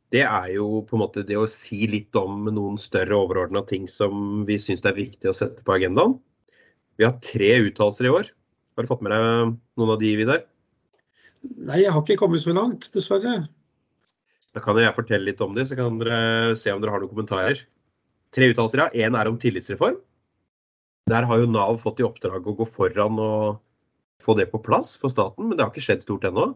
Det 0.10 0.24
er 0.26 0.48
jo 0.56 0.82
på 0.86 0.98
en 0.98 1.04
måte 1.04 1.26
det 1.26 1.38
å 1.38 1.50
si 1.50 1.84
litt 1.90 2.16
om 2.18 2.48
noen 2.50 2.78
større 2.82 3.18
overordna 3.18 3.62
ting 3.70 3.86
som 3.90 4.44
vi 4.48 4.58
syns 4.62 4.82
det 4.86 4.92
er 4.92 5.02
viktig 5.02 5.30
å 5.30 5.38
sette 5.38 5.66
på 5.66 5.76
agendaen. 5.76 6.18
Vi 6.98 7.06
har 7.06 7.20
tre 7.24 7.52
uttalelser 7.68 8.10
i 8.10 8.14
år. 8.14 8.32
Har 8.76 8.86
du 8.86 8.90
fått 8.90 9.06
med 9.06 9.14
deg 9.14 9.54
noen 9.80 9.94
av 9.94 10.02
de, 10.02 10.12
Vidar? 10.18 10.44
Nei, 11.46 11.84
jeg 11.86 11.94
har 11.94 12.04
ikke 12.04 12.20
kommet 12.20 12.44
så 12.44 12.54
langt, 12.56 12.90
dessverre. 12.94 13.38
Da 14.54 14.62
kan 14.66 14.78
jeg 14.82 14.98
fortelle 14.98 15.30
litt 15.30 15.42
om 15.46 15.54
det, 15.56 15.70
så 15.70 15.78
kan 15.78 16.02
dere 16.02 16.58
se 16.60 16.74
om 16.74 16.82
dere 16.82 16.96
har 16.96 17.04
noen 17.04 17.14
kommentarer. 17.14 17.62
Tre 18.36 18.50
uttalelser, 18.52 18.82
ja. 18.84 19.08
Én 19.08 19.18
er 19.18 19.30
om 19.30 19.38
tillitsreform. 19.42 20.02
Der 21.10 21.26
har 21.26 21.42
jo 21.42 21.50
Nav 21.50 21.80
fått 21.82 22.02
i 22.02 22.06
oppdrag 22.06 22.48
å 22.48 22.56
gå 22.60 22.66
foran 22.68 23.20
og 23.24 23.60
få 24.22 24.36
det 24.38 24.50
på 24.52 24.62
plass 24.62 24.96
for 25.00 25.12
staten, 25.14 25.48
men 25.48 25.58
det 25.58 25.64
har 25.64 25.72
ikke 25.72 25.86
skjedd 25.86 26.04
stort 26.04 26.28
ennå. 26.28 26.52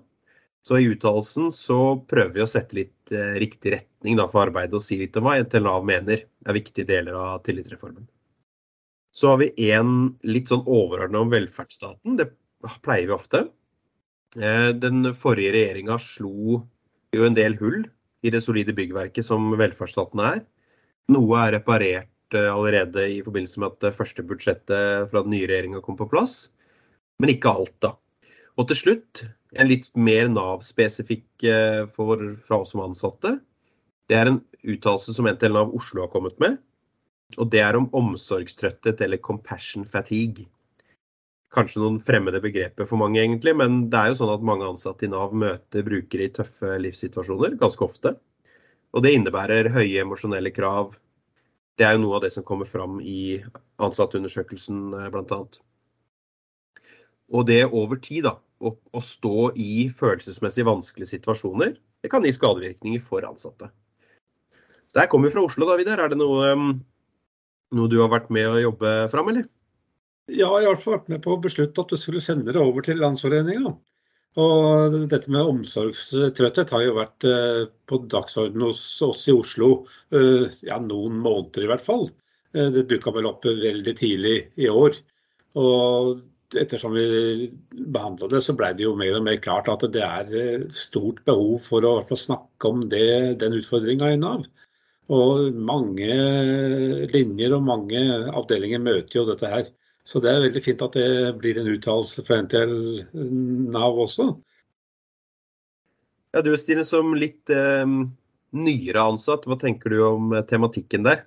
Så 0.63 0.77
i 0.79 0.87
uttalelsen 0.93 1.49
så 1.51 1.77
prøver 2.07 2.37
vi 2.37 2.43
å 2.43 2.49
sette 2.49 2.77
litt 2.77 3.11
eh, 3.11 3.33
riktig 3.41 3.73
retning 3.73 4.19
da, 4.19 4.29
for 4.31 4.45
arbeidet 4.45 4.77
og 4.77 4.83
si 4.83 4.99
litt 5.01 5.17
om 5.19 5.25
hva 5.27 5.35
NTL 5.41 5.65
Nav 5.65 5.87
mener 5.87 6.23
er 6.23 6.55
viktige 6.55 6.87
deler 6.87 7.17
av 7.19 7.41
tillitsreformen. 7.47 8.05
Så 9.13 9.33
har 9.33 9.41
vi 9.41 9.49
en 9.75 10.13
litt 10.25 10.51
sånn 10.51 10.63
overordna 10.63 11.23
om 11.25 11.33
velferdsstaten. 11.33 12.15
Det 12.19 12.29
pleier 12.85 13.09
vi 13.09 13.17
ofte. 13.17 13.43
Eh, 14.39 14.69
den 14.77 15.11
forrige 15.19 15.51
regjeringa 15.57 15.99
slo 16.01 16.63
jo 17.13 17.27
en 17.27 17.37
del 17.37 17.57
hull 17.59 17.83
i 18.23 18.31
det 18.33 18.41
solide 18.45 18.75
byggverket 18.75 19.27
som 19.27 19.51
velferdsstaten 19.59 20.23
er. 20.23 20.41
Noe 21.11 21.43
er 21.43 21.57
reparert 21.57 22.12
Eh, 22.33 22.55
allerede 22.55 23.05
i 23.09 23.21
forbindelse 23.25 23.61
med 23.61 23.73
at 23.73 23.85
det 23.85 23.95
første 23.97 24.25
budsjettet 24.25 25.09
fra 25.11 25.21
den 25.23 25.33
nye 25.35 25.47
regjeringa 25.49 25.81
kom 25.85 25.97
på 25.99 26.09
plass. 26.09 26.49
Men 27.21 27.33
ikke 27.33 27.51
alt, 27.51 27.75
da. 27.83 27.93
Og 28.57 28.67
til 28.69 28.79
slutt, 28.79 29.23
en 29.57 29.69
litt 29.69 29.89
mer 29.97 30.29
Nav-spesifikk 30.31 31.45
eh, 31.49 31.83
fra 31.93 32.59
oss 32.59 32.73
som 32.73 32.83
ansatte. 32.85 33.37
Det 34.09 34.17
er 34.17 34.29
en 34.29 34.41
uttalelse 34.63 35.13
som 35.15 35.29
NTL 35.29 35.53
Nav 35.55 35.73
Oslo 35.77 36.05
har 36.05 36.11
kommet 36.13 36.39
med. 36.41 36.57
Og 37.37 37.49
det 37.53 37.63
er 37.65 37.77
om 37.77 37.89
omsorgstrøtthet 37.97 39.01
eller 39.01 39.21
compassion 39.21 39.85
fatigue. 39.89 40.45
Kanskje 41.53 41.81
noen 41.83 41.99
fremmede 42.01 42.41
begreper 42.41 42.87
for 42.89 42.97
mange, 42.97 43.21
egentlig, 43.21 43.53
men 43.57 43.87
det 43.93 43.99
er 43.99 44.11
jo 44.11 44.19
sånn 44.23 44.33
at 44.33 44.45
mange 44.45 44.65
ansatte 44.65 45.05
i 45.05 45.11
Nav 45.11 45.33
møter 45.37 45.85
brukere 45.85 46.25
i 46.25 46.33
tøffe 46.33 46.77
livssituasjoner 46.81 47.57
ganske 47.61 47.85
ofte. 47.85 48.15
Og 48.93 49.05
det 49.05 49.13
innebærer 49.17 49.69
høye 49.73 50.01
emosjonelle 50.01 50.53
krav, 50.53 50.93
det 51.79 51.85
er 51.87 51.95
jo 51.95 52.03
noe 52.03 52.17
av 52.17 52.25
det 52.25 52.33
som 52.35 52.45
kommer 52.45 52.69
fram 52.69 52.99
i 53.01 53.41
ansatteundersøkelsen 53.81 54.81
eh, 54.99 55.09
bl.a. 55.13 55.39
Og 57.33 57.47
det 57.49 57.63
over 57.65 57.97
tid, 58.03 58.27
da, 58.27 58.35
å, 58.61 58.73
å, 58.93 59.01
stå 59.01 59.49
i 59.59 59.87
følelsesmessig 59.97 60.67
vanskelige 60.67 61.15
situasjoner, 61.15 61.73
det 62.03 62.11
kan 62.11 62.25
gi 62.27 62.33
skadevirkninger 62.35 63.01
for 63.01 63.25
ansatte. 63.25 63.71
Der 64.93 65.09
kommer 65.09 65.29
vi 65.29 65.33
fra 65.33 65.45
Oslo, 65.47 65.65
da, 65.65 65.77
Vidar. 65.79 66.03
Er 66.03 66.11
det 66.11 66.19
noe, 66.19 66.51
mm, 66.59 66.73
noe, 67.79 67.89
du 67.89 67.97
har 68.03 68.11
vært 68.13 68.29
med 68.33 68.51
å 68.51 68.61
jobbe 68.61 68.91
fram, 69.09 69.31
eller? 69.33 69.47
Ja, 70.29 70.51
jeg 70.61 70.69
har 70.69 70.77
vært 70.77 71.09
med 71.11 71.23
på 71.23 71.33
å 71.33 71.41
beslutte 71.41 71.81
at 71.81 71.89
du 71.89 71.97
skulle 71.99 72.21
sende 72.23 72.53
det 72.53 72.61
over 72.61 72.85
til 72.85 73.01
Landsforeninga. 73.01 73.73
Og 74.41 74.95
dette 75.11 75.29
med 75.29 75.45
omsorgstrøtthet 75.45 76.71
har 76.73 76.81
jo 76.81 76.97
vært 76.97 77.25
eh, 77.29 77.63
på 77.85 77.99
dagsordenen 78.09 78.65
hos 78.65 78.81
oss 79.05 79.27
i 79.29 79.35
Oslo 79.35 79.85
eh, 80.09 80.49
ja, 80.65 80.79
noen 80.81 81.19
måneder 81.21 81.67
i 81.67 81.69
hvert 81.69 81.85
fall. 81.85 82.07
Eh, 82.57 82.71
det 82.73 82.87
dukka 82.89 83.13
vel 83.13 83.29
opp 83.29 83.45
veldig 83.45 83.93
tidlig 83.99 84.37
i 84.57 84.71
år. 84.71 84.97
Og 85.61 86.23
ettersom 86.57 86.97
vi 86.97 87.51
behandla 87.93 88.31
det, 88.31 88.41
så 88.45 88.57
ble 88.57 88.71
det 88.73 88.87
jo 88.87 88.95
mer 88.97 89.19
og 89.19 89.27
mer 89.27 89.37
klart 89.41 89.69
at 89.69 89.85
det 89.93 90.01
er 90.01 90.65
stort 90.73 91.21
behov 91.29 91.61
for 91.67 91.85
å 91.85 92.17
snakke 92.17 92.73
om 92.73 92.87
det, 92.89 93.37
den 93.41 93.59
utfordringa 93.59 94.15
i 94.15 94.19
Nav. 94.21 94.47
Og 95.13 95.53
mange 95.53 96.09
linjer 97.13 97.53
og 97.53 97.65
mange 97.69 98.01
avdelinger 98.33 98.81
møter 98.81 99.19
jo 99.19 99.29
dette 99.29 99.49
her. 99.51 99.69
Så 100.07 100.19
det 100.23 100.31
er 100.31 100.41
veldig 100.43 100.63
fint 100.63 100.81
at 100.83 100.95
det 100.97 101.35
blir 101.39 101.59
en 101.59 101.69
uttalelse 101.71 102.23
fra 102.27 102.41
NTL 102.43 102.73
Nav 103.71 103.99
også. 104.03 104.33
Ja, 106.33 106.41
Du 106.41 106.51
Stine, 106.57 106.83
som 106.85 107.13
litt 107.15 107.49
eh, 107.53 107.85
nyere 108.57 109.05
ansatt, 109.13 109.45
hva 109.47 109.57
tenker 109.61 109.93
du 109.93 110.01
om 110.07 110.33
eh, 110.33 110.43
tematikken 110.49 111.05
der? 111.05 111.23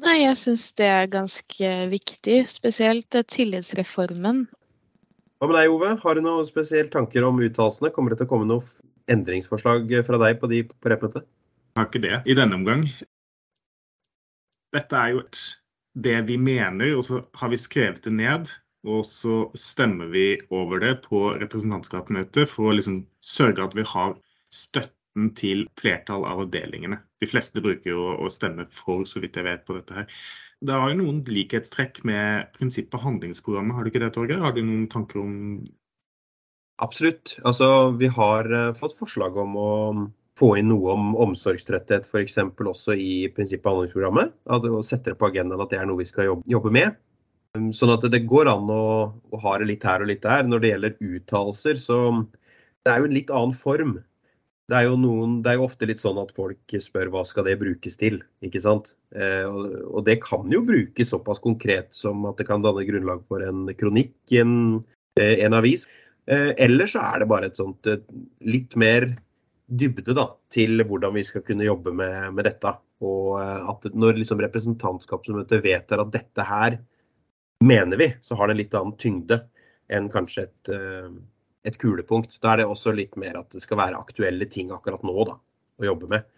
Nei, 0.00 0.22
Jeg 0.22 0.38
syns 0.40 0.70
det 0.80 0.88
er 0.88 1.10
ganske 1.12 1.72
viktig, 1.92 2.38
spesielt 2.48 3.14
eh, 3.14 3.26
tillitsreformen. 3.28 4.46
Hva 5.38 5.50
med 5.50 5.58
deg, 5.58 5.70
Ove? 5.74 5.94
Har 6.02 6.16
du 6.16 6.24
noen 6.24 6.48
spesielle 6.48 6.90
tanker 6.90 7.26
om 7.28 7.40
uttalelsene? 7.44 7.92
Kommer 7.94 8.14
det 8.14 8.22
til 8.22 8.30
å 8.30 8.32
komme 8.32 8.48
noen 8.48 8.64
endringsforslag 9.12 9.90
fra 10.06 10.20
deg 10.24 10.40
på 10.40 10.50
de 10.50 10.64
på 10.72 10.92
repmøtet? 10.92 11.28
Har 11.76 11.88
ikke 11.88 12.02
det 12.04 12.22
i 12.28 12.36
denne 12.36 12.56
omgang. 12.58 12.86
Dette 14.72 14.96
er 14.96 15.12
jo 15.12 15.22
et 15.26 15.40
det 15.94 16.18
vi 16.28 16.38
mener, 16.40 16.94
og 16.96 17.04
så 17.06 17.22
har 17.38 17.52
vi 17.52 17.60
skrevet 17.60 18.02
det 18.04 18.14
ned. 18.16 18.52
Og 18.82 19.04
så 19.06 19.44
stemmer 19.54 20.08
vi 20.10 20.40
over 20.50 20.80
det 20.82 20.96
på 21.04 21.28
representantskapsmøtet 21.38 22.50
for 22.50 22.70
å 22.70 22.74
liksom 22.74 23.04
sørge 23.22 23.62
at 23.62 23.76
vi 23.78 23.84
har 23.86 24.16
støtten 24.52 25.30
til 25.38 25.68
flertall 25.78 26.26
av 26.26 26.42
avdelingene. 26.46 26.98
De 27.22 27.28
fleste 27.30 27.62
bruker 27.62 27.92
jo 27.92 28.08
å 28.16 28.30
stemme 28.32 28.66
for, 28.74 29.04
så 29.06 29.22
vidt 29.22 29.38
jeg 29.38 29.46
vet, 29.46 29.62
på 29.68 29.76
dette 29.76 30.00
her. 30.00 30.18
Det 30.62 30.74
har 30.74 30.90
jo 30.90 30.98
noen 30.98 31.20
likhetstrekk 31.26 32.02
med 32.08 32.50
prinsippet 32.56 33.02
handlingsprogrammet, 33.02 33.76
har 33.76 33.84
du 33.84 33.92
ikke 33.92 34.02
det, 34.02 34.10
Torgeir? 34.16 34.42
Har 34.42 34.56
du 34.56 34.64
noen 34.64 34.90
tanker 34.90 35.22
om 35.22 35.38
Absolutt. 36.82 37.36
Altså, 37.46 37.92
vi 37.94 38.08
har 38.10 38.48
uh, 38.50 38.72
fått 38.74 38.96
forslag 38.98 39.36
om 39.38 39.52
å 39.60 39.72
få 40.38 40.54
inn 40.58 40.70
noe 40.72 40.94
om 40.94 41.14
omsorgstrøtthet 41.26 42.08
f.eks. 42.08 42.38
også 42.40 42.96
i 42.96 43.28
prinsippet 43.34 43.68
handlingsprogrammet. 43.68 44.32
Og 44.54 44.84
sette 44.86 45.12
det 45.12 45.18
på 45.20 45.28
agendaen 45.28 45.64
at 45.64 45.72
det 45.72 45.80
er 45.80 45.88
noe 45.88 46.00
vi 46.00 46.08
skal 46.08 46.30
jobbe 46.48 46.72
med. 46.72 46.96
Um, 47.56 47.68
sånn 47.76 47.92
at 47.92 48.06
det 48.08 48.24
går 48.30 48.48
an 48.48 48.70
å, 48.72 48.84
å 49.12 49.42
ha 49.42 49.58
det 49.60 49.68
litt 49.68 49.84
her 49.84 50.04
og 50.04 50.08
litt 50.08 50.24
der. 50.24 50.46
Når 50.48 50.62
det 50.62 50.72
gjelder 50.72 50.96
uttalelser, 51.18 51.76
så 51.80 51.98
det 52.82 52.94
er 52.94 53.02
jo 53.02 53.10
en 53.10 53.18
litt 53.18 53.32
annen 53.32 53.54
form. 53.56 53.98
Det 54.70 54.78
er, 54.78 54.86
jo 54.86 54.96
noen, 54.96 55.40
det 55.44 55.50
er 55.52 55.58
jo 55.58 55.66
ofte 55.66 55.86
litt 55.90 56.00
sånn 56.00 56.20
at 56.22 56.30
folk 56.32 56.74
spør 56.80 57.10
hva 57.12 57.26
skal 57.28 57.44
det 57.44 57.58
brukes 57.60 57.98
til. 58.00 58.22
ikke 58.46 58.62
sant? 58.62 58.94
Eh, 59.12 59.44
og, 59.44 59.66
og, 59.90 59.98
det 60.06 60.20
kan 60.24 60.48
jo 60.54 60.62
brukes 60.64 61.10
såpass 61.12 61.42
konkret 61.44 61.90
som 61.92 62.24
at 62.30 62.40
det 62.40 62.46
kan 62.48 62.64
danne 62.64 62.86
grunnlag 62.88 63.20
for 63.28 63.44
en 63.44 63.66
kronikk 63.76 64.14
i 64.32 64.40
en, 64.40 64.54
eh, 65.20 65.42
en 65.44 65.58
avis. 65.58 65.84
Eh, 66.30 66.54
eller 66.62 66.88
så 66.88 67.02
er 67.04 67.20
det 67.20 67.28
bare 67.28 67.50
et 67.50 67.60
sånt 67.60 67.90
litt 68.48 68.78
mer 68.80 69.10
dybde 69.66 70.14
da, 70.16 70.26
til 70.52 70.82
hvordan 70.86 71.14
vi 71.16 71.24
skal 71.26 71.44
kunne 71.46 71.66
jobbe 71.66 71.92
med, 71.96 72.32
med 72.36 72.48
dette. 72.48 72.74
Og 73.02 73.38
eh, 73.40 73.68
at 73.72 73.86
når 73.94 74.20
liksom 74.20 74.42
representantskapsmøtet 74.42 75.64
vedtar 75.64 76.02
at 76.02 76.12
dette 76.14 76.46
her 76.48 76.78
mener 77.62 78.00
vi, 78.00 78.10
så 78.22 78.36
har 78.38 78.50
det 78.50 78.58
litt 78.58 78.74
annen 78.74 78.96
tyngde 78.98 79.42
enn 79.92 80.08
kanskje 80.12 80.46
et, 80.48 80.72
eh, 80.74 81.10
et 81.68 81.78
kulepunkt. 81.80 82.38
Da 82.42 82.52
er 82.52 82.62
det 82.62 82.68
også 82.70 82.94
litt 82.96 83.16
mer 83.20 83.40
at 83.40 83.50
det 83.54 83.62
skal 83.64 83.80
være 83.80 84.00
aktuelle 84.00 84.48
ting 84.50 84.72
akkurat 84.74 85.04
nå 85.06 85.28
da, 85.30 85.38
å 85.80 85.88
jobbe 85.88 86.10
med. 86.12 86.28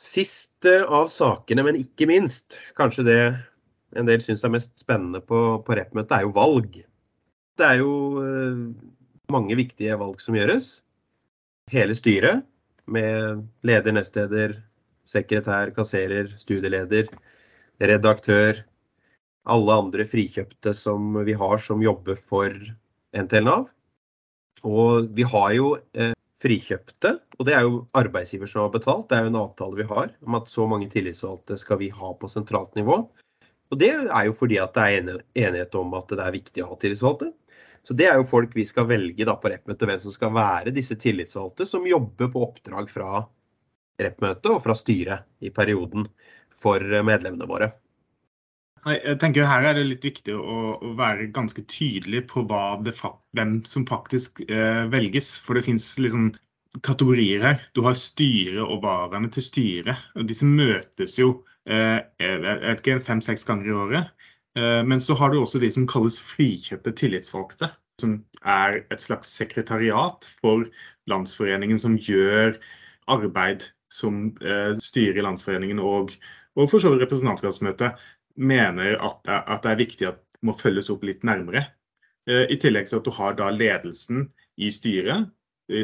Siste 0.00 0.78
av 0.88 1.10
sakene, 1.12 1.64
men 1.66 1.76
ikke 1.76 2.08
minst, 2.08 2.56
kanskje 2.78 3.04
det 3.04 3.20
en 3.98 4.06
del 4.08 4.22
syns 4.22 4.44
er 4.46 4.54
mest 4.54 4.72
spennende 4.80 5.20
på, 5.20 5.60
på 5.66 5.76
rep-møtet, 5.76 6.14
er 6.16 6.24
jo 6.24 6.32
valg. 6.36 6.78
Det 7.58 7.66
er 7.66 7.82
jo 7.82 7.92
eh, 8.22 8.62
mange 9.34 9.56
viktige 9.58 9.96
valg 10.00 10.20
som 10.22 10.36
gjøres. 10.36 10.80
Hele 11.70 11.94
styret 11.96 12.44
med 12.90 13.44
leder, 13.66 13.94
nestleder, 13.94 14.56
sekretær, 15.08 15.72
kasserer, 15.76 16.30
studieleder, 16.40 17.10
redaktør. 17.80 18.62
Alle 19.50 19.76
andre 19.82 20.04
frikjøpte 20.06 20.74
som 20.76 21.14
vi 21.26 21.34
har 21.38 21.62
som 21.62 21.82
jobber 21.82 22.18
for 22.18 22.54
NTL 23.16 23.46
Nav. 23.46 23.68
Og 24.66 25.08
vi 25.16 25.24
har 25.24 25.52
jo 25.56 25.72
eh, 25.96 26.12
frikjøpte, 26.40 27.14
og 27.38 27.46
det 27.48 27.54
er 27.56 27.64
jo 27.64 27.80
arbeidsgiver 27.96 28.48
som 28.48 28.66
har 28.66 28.74
betalt. 28.74 29.08
Det 29.08 29.16
er 29.16 29.26
jo 29.26 29.32
en 29.32 29.40
avtale 29.40 29.80
vi 29.80 29.88
har 29.88 30.12
om 30.26 30.36
at 30.36 30.50
så 30.52 30.66
mange 30.68 30.90
tillitsvalgte 30.92 31.56
skal 31.60 31.80
vi 31.80 31.90
ha 31.94 32.12
på 32.16 32.28
sentralt 32.32 32.76
nivå. 32.78 33.02
Og 33.70 33.78
det 33.78 33.90
er 33.94 34.24
jo 34.26 34.34
fordi 34.36 34.58
at 34.60 34.74
det 34.74 34.86
er 34.86 35.10
enighet 35.46 35.76
om 35.78 35.94
at 35.94 36.10
det 36.10 36.24
er 36.24 36.36
viktig 36.36 36.64
å 36.64 36.72
ha 36.72 36.78
tillitsvalgte. 36.80 37.30
Så 37.86 37.94
Det 37.96 38.06
er 38.06 38.18
jo 38.20 38.28
folk 38.28 38.52
vi 38.54 38.66
skal 38.68 38.88
velge 38.90 39.24
da 39.24 39.36
på 39.40 39.50
rep-møtet, 39.50 39.86
hvem 39.88 40.00
som 40.02 40.12
skal 40.14 40.34
være 40.36 40.74
disse 40.76 40.96
tillitsvalgte 41.00 41.66
som 41.66 41.86
jobber 41.88 42.28
på 42.32 42.42
oppdrag 42.44 42.90
fra 42.92 43.22
rep-møtet 44.00 44.50
og 44.52 44.60
fra 44.64 44.76
styret 44.76 45.24
i 45.40 45.52
perioden 45.54 46.04
for 46.60 46.84
medlemmene 46.84 47.48
våre. 47.48 47.70
Jeg 48.88 49.18
tenker 49.20 49.48
Her 49.48 49.66
er 49.68 49.76
det 49.76 49.88
litt 49.88 50.04
viktig 50.04 50.36
å 50.36 50.92
være 50.96 51.28
ganske 51.36 51.64
tydelig 51.68 52.22
på 52.30 52.46
det, 52.84 52.94
hvem 53.36 53.58
som 53.68 53.84
faktisk 53.88 54.40
eh, 54.48 54.86
velges. 54.92 55.34
For 55.44 55.56
det 55.56 55.66
finnes 55.66 55.88
liksom 56.00 56.30
kategorier 56.86 57.44
her. 57.44 57.60
Du 57.76 57.82
har 57.84 57.98
styret 57.98 58.62
og 58.62 58.80
varaene 58.84 59.28
til 59.32 59.44
styret. 59.44 60.00
og 60.16 60.28
Disse 60.28 60.48
møtes 60.48 61.18
jo 61.20 61.42
ikke, 61.70 62.96
fem-seks 63.04 63.44
ganger 63.46 63.68
i 63.68 63.74
året. 63.76 64.19
Men 64.58 65.00
så 65.00 65.14
har 65.14 65.30
du 65.30 65.38
også 65.38 65.60
de 65.62 65.68
som 65.70 65.86
kalles 65.86 66.18
frikjøpte 66.26 66.92
tillitsvalgte. 66.98 67.68
Som 68.02 68.16
er 68.42 68.80
et 68.90 69.02
slags 69.02 69.30
sekretariat 69.36 70.26
for 70.40 70.64
Landsforeningen 71.10 71.78
som 71.78 71.98
gjør 72.00 72.56
arbeid 73.10 73.68
som 73.92 74.32
styret 74.82 75.18
i 75.18 75.24
Landsforeningen 75.24 75.82
og, 75.82 76.14
og 76.56 76.70
for 76.70 76.82
så 76.82 76.92
vidt 76.92 77.04
representantskapsmøtet 77.04 78.00
mener 78.40 78.96
at, 78.96 79.28
at 79.28 79.62
det 79.64 79.72
er 79.72 79.82
viktig 79.82 80.08
at 80.08 80.20
det 80.22 80.48
må 80.48 80.54
følges 80.56 80.90
opp 80.92 81.04
litt 81.04 81.26
nærmere. 81.26 81.66
I 82.30 82.56
tillegg 82.60 82.88
til 82.88 83.00
at 83.00 83.06
du 83.06 83.12
har 83.16 83.36
da 83.36 83.50
ledelsen 83.52 84.28
i 84.60 84.70
styret, 84.72 85.28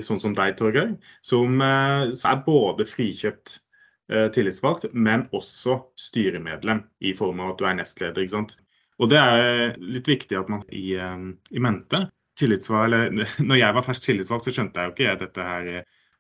sånn 0.07 0.21
som 0.23 0.35
deg, 0.37 0.57
Torgeir, 0.59 0.95
som 1.25 1.61
er 1.63 2.43
både 2.47 2.87
frikjøpt 2.89 3.59
tillitsvalgt, 4.07 4.85
men 4.95 5.25
også 5.35 5.81
styremedlem 5.99 6.85
i 7.03 7.11
form 7.19 7.41
av 7.43 7.53
at 7.53 7.59
du 7.61 7.65
er 7.67 7.79
nestleder. 7.81 8.23
ikke 8.23 8.37
sant? 8.37 8.57
Og 9.03 9.11
det 9.11 9.19
er 9.19 9.75
litt 9.83 10.07
viktig 10.09 10.39
at 10.39 10.51
man 10.53 10.63
i, 10.71 10.95
i 10.97 11.63
mente 11.63 12.07
eller 12.37 13.11
når 13.49 13.57
jeg 13.57 13.75
var 13.75 13.85
fersk 13.87 14.03
tillitsvalgt, 14.05 14.45
så 14.45 14.53
skjønte 14.53 14.81
jeg 14.81 14.91
jo 14.91 14.95
ikke 14.95 15.21
dette 15.25 15.47
her 15.47 15.71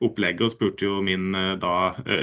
opplegget 0.04 0.46
og 0.46 0.52
spurte 0.52 0.84
jo 0.84 1.00
min 1.04 1.32
da, 1.60 1.74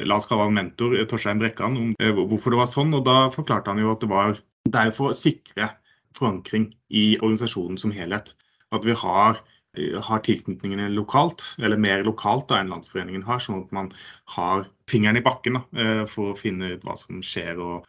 la 0.06 0.18
oss 0.18 0.28
kalle 0.30 0.48
han 0.48 0.58
mentor, 0.58 0.96
Torstein 1.10 1.42
Brekkan, 1.42 1.78
om 1.78 2.28
hvorfor 2.28 2.54
det 2.54 2.60
var 2.60 2.70
sånn. 2.70 2.94
Og 2.94 3.06
da 3.06 3.30
forklarte 3.34 3.74
han 3.74 3.82
jo 3.82 3.94
at 3.94 4.04
det 4.04 4.10
var 4.12 4.36
det 4.70 4.80
er 4.80 4.94
for 4.96 5.12
å 5.12 5.18
sikre 5.18 5.72
forankring 6.18 6.70
i 6.94 7.18
organisasjonen 7.20 7.80
som 7.82 7.94
helhet. 7.94 8.34
At 8.74 8.86
vi 8.88 8.96
har, 8.98 9.42
har 9.74 10.22
tilknytningene 10.26 10.90
lokalt, 10.94 11.56
eller 11.60 11.80
mer 11.82 12.04
lokalt 12.06 12.48
da 12.52 12.60
enn 12.62 12.70
Landsforeningen 12.74 13.24
har. 13.26 13.42
Sånn 13.42 13.64
at 13.64 13.72
man 13.76 13.90
har 14.36 14.68
fingeren 14.92 15.18
i 15.18 15.26
bakken 15.26 15.58
da, 15.58 15.64
for 16.10 16.34
å 16.34 16.38
finne 16.38 16.76
ut 16.76 16.86
hva 16.86 16.98
som 17.00 17.24
skjer. 17.26 17.62
Og, 17.64 17.88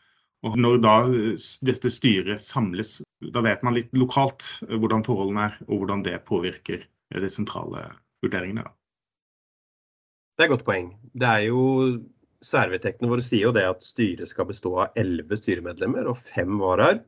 og 0.49 0.57
når 0.61 0.81
da 0.85 0.95
dette 1.67 1.93
styret 1.93 2.45
samles, 2.45 3.03
da 3.35 3.45
vet 3.45 3.65
man 3.67 3.77
litt 3.77 3.93
lokalt 3.97 4.47
hvordan 4.71 5.05
forholdene 5.07 5.51
er, 5.51 5.61
og 5.69 5.83
hvordan 5.83 6.07
det 6.07 6.23
påvirker 6.29 6.89
de 7.15 7.31
sentrale 7.31 7.91
vurderingene. 8.25 8.65
Da. 8.65 8.75
Det 10.35 10.45
er 10.45 10.49
et 10.49 10.57
godt 10.57 10.67
poeng. 10.67 10.91
Det 11.15 11.31
er 11.31 11.49
jo 11.51 11.63
Særvedtektene 12.45 13.09
våre 13.09 13.23
sier 13.25 13.47
jo 13.47 13.55
det 13.57 13.63
at 13.65 13.81
styret 13.81 14.29
skal 14.29 14.45
bestå 14.45 14.75
av 14.83 14.99
elleve 15.01 15.39
styremedlemmer 15.41 16.11
og 16.11 16.19
fem 16.29 16.59
varaer. 16.61 16.99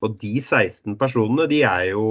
Og 0.00 0.14
de 0.22 0.38
16 0.40 0.94
personene 0.96 1.44
de 1.50 1.58
er 1.68 1.90
jo 1.90 2.04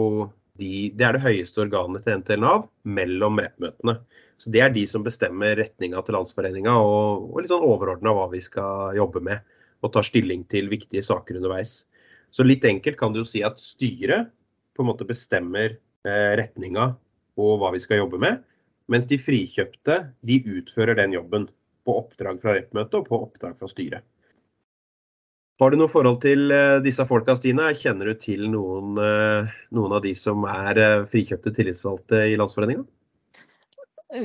de, 0.59 0.89
det 0.95 1.05
er 1.05 1.15
det 1.15 1.23
høyeste 1.23 1.63
organet 1.63 2.05
til 2.05 2.19
NTL 2.19 2.41
Nav 2.43 2.65
mellom 2.83 3.39
rep-møtene. 3.41 3.99
Så 4.39 4.51
Det 4.53 4.61
er 4.63 4.71
de 4.71 4.85
som 4.87 5.03
bestemmer 5.03 5.57
retninga 5.59 6.01
til 6.05 6.15
Landsforeninga 6.15 6.75
og, 6.79 7.29
og 7.31 7.41
litt 7.41 7.51
sånn 7.51 7.65
overordna 7.67 8.13
hva 8.15 8.29
vi 8.31 8.39
skal 8.43 8.95
jobbe 8.95 9.23
med. 9.25 9.43
Og 9.83 9.93
tar 9.95 10.07
stilling 10.07 10.43
til 10.51 10.67
viktige 10.71 11.03
saker 11.03 11.39
underveis. 11.39 11.83
Så 12.31 12.45
litt 12.45 12.65
enkelt 12.67 12.99
kan 12.99 13.13
du 13.13 13.21
jo 13.21 13.27
si 13.27 13.41
at 13.47 13.59
styret 13.63 14.29
på 14.75 14.83
en 14.83 14.89
måte 14.91 15.07
bestemmer 15.07 15.75
eh, 15.75 16.31
retninga 16.39 16.91
og 17.39 17.53
hva 17.61 17.71
vi 17.75 17.81
skal 17.83 18.03
jobbe 18.03 18.19
med. 18.21 18.43
Mens 18.91 19.07
de 19.09 19.19
frikjøpte 19.21 20.01
de 20.25 20.39
utfører 20.57 20.97
den 20.99 21.15
jobben 21.15 21.47
på 21.87 21.97
oppdrag 22.01 22.39
fra 22.43 22.55
rep-møtet 22.57 22.99
og 22.99 23.09
på 23.09 23.19
oppdrag 23.27 23.57
fra 23.59 23.69
styret. 23.71 24.05
Har 25.59 25.73
du 25.73 25.79
noe 25.81 25.91
forhold 25.91 26.21
til 26.23 26.53
eh, 26.55 26.77
disse 26.85 27.03
folka, 27.07 27.35
Stine? 27.35 27.65
Kjenner 27.75 28.13
du 28.13 28.19
til 28.21 28.45
noen, 28.47 28.93
eh, 29.03 29.49
noen 29.75 29.95
av 29.97 30.05
de 30.05 30.13
som 30.15 30.45
er 30.47 30.79
eh, 30.79 31.01
frikjøpte 31.11 31.51
tillitsvalgte 31.57 32.21
i 32.31 32.37
Landsforeninga? 32.39 32.85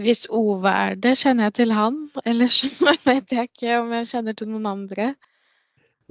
Hvis 0.04 0.28
Ove 0.32 0.70
er 0.70 0.94
det, 0.96 1.16
kjenner 1.20 1.50
jeg 1.50 1.56
til 1.58 1.74
han. 1.74 1.98
Ellers 2.24 2.60
vet 3.08 3.34
jeg 3.34 3.50
ikke 3.50 3.80
om 3.82 3.90
jeg 3.98 4.10
kjenner 4.12 4.38
til 4.38 4.52
noen 4.52 4.70
andre. 4.70 5.10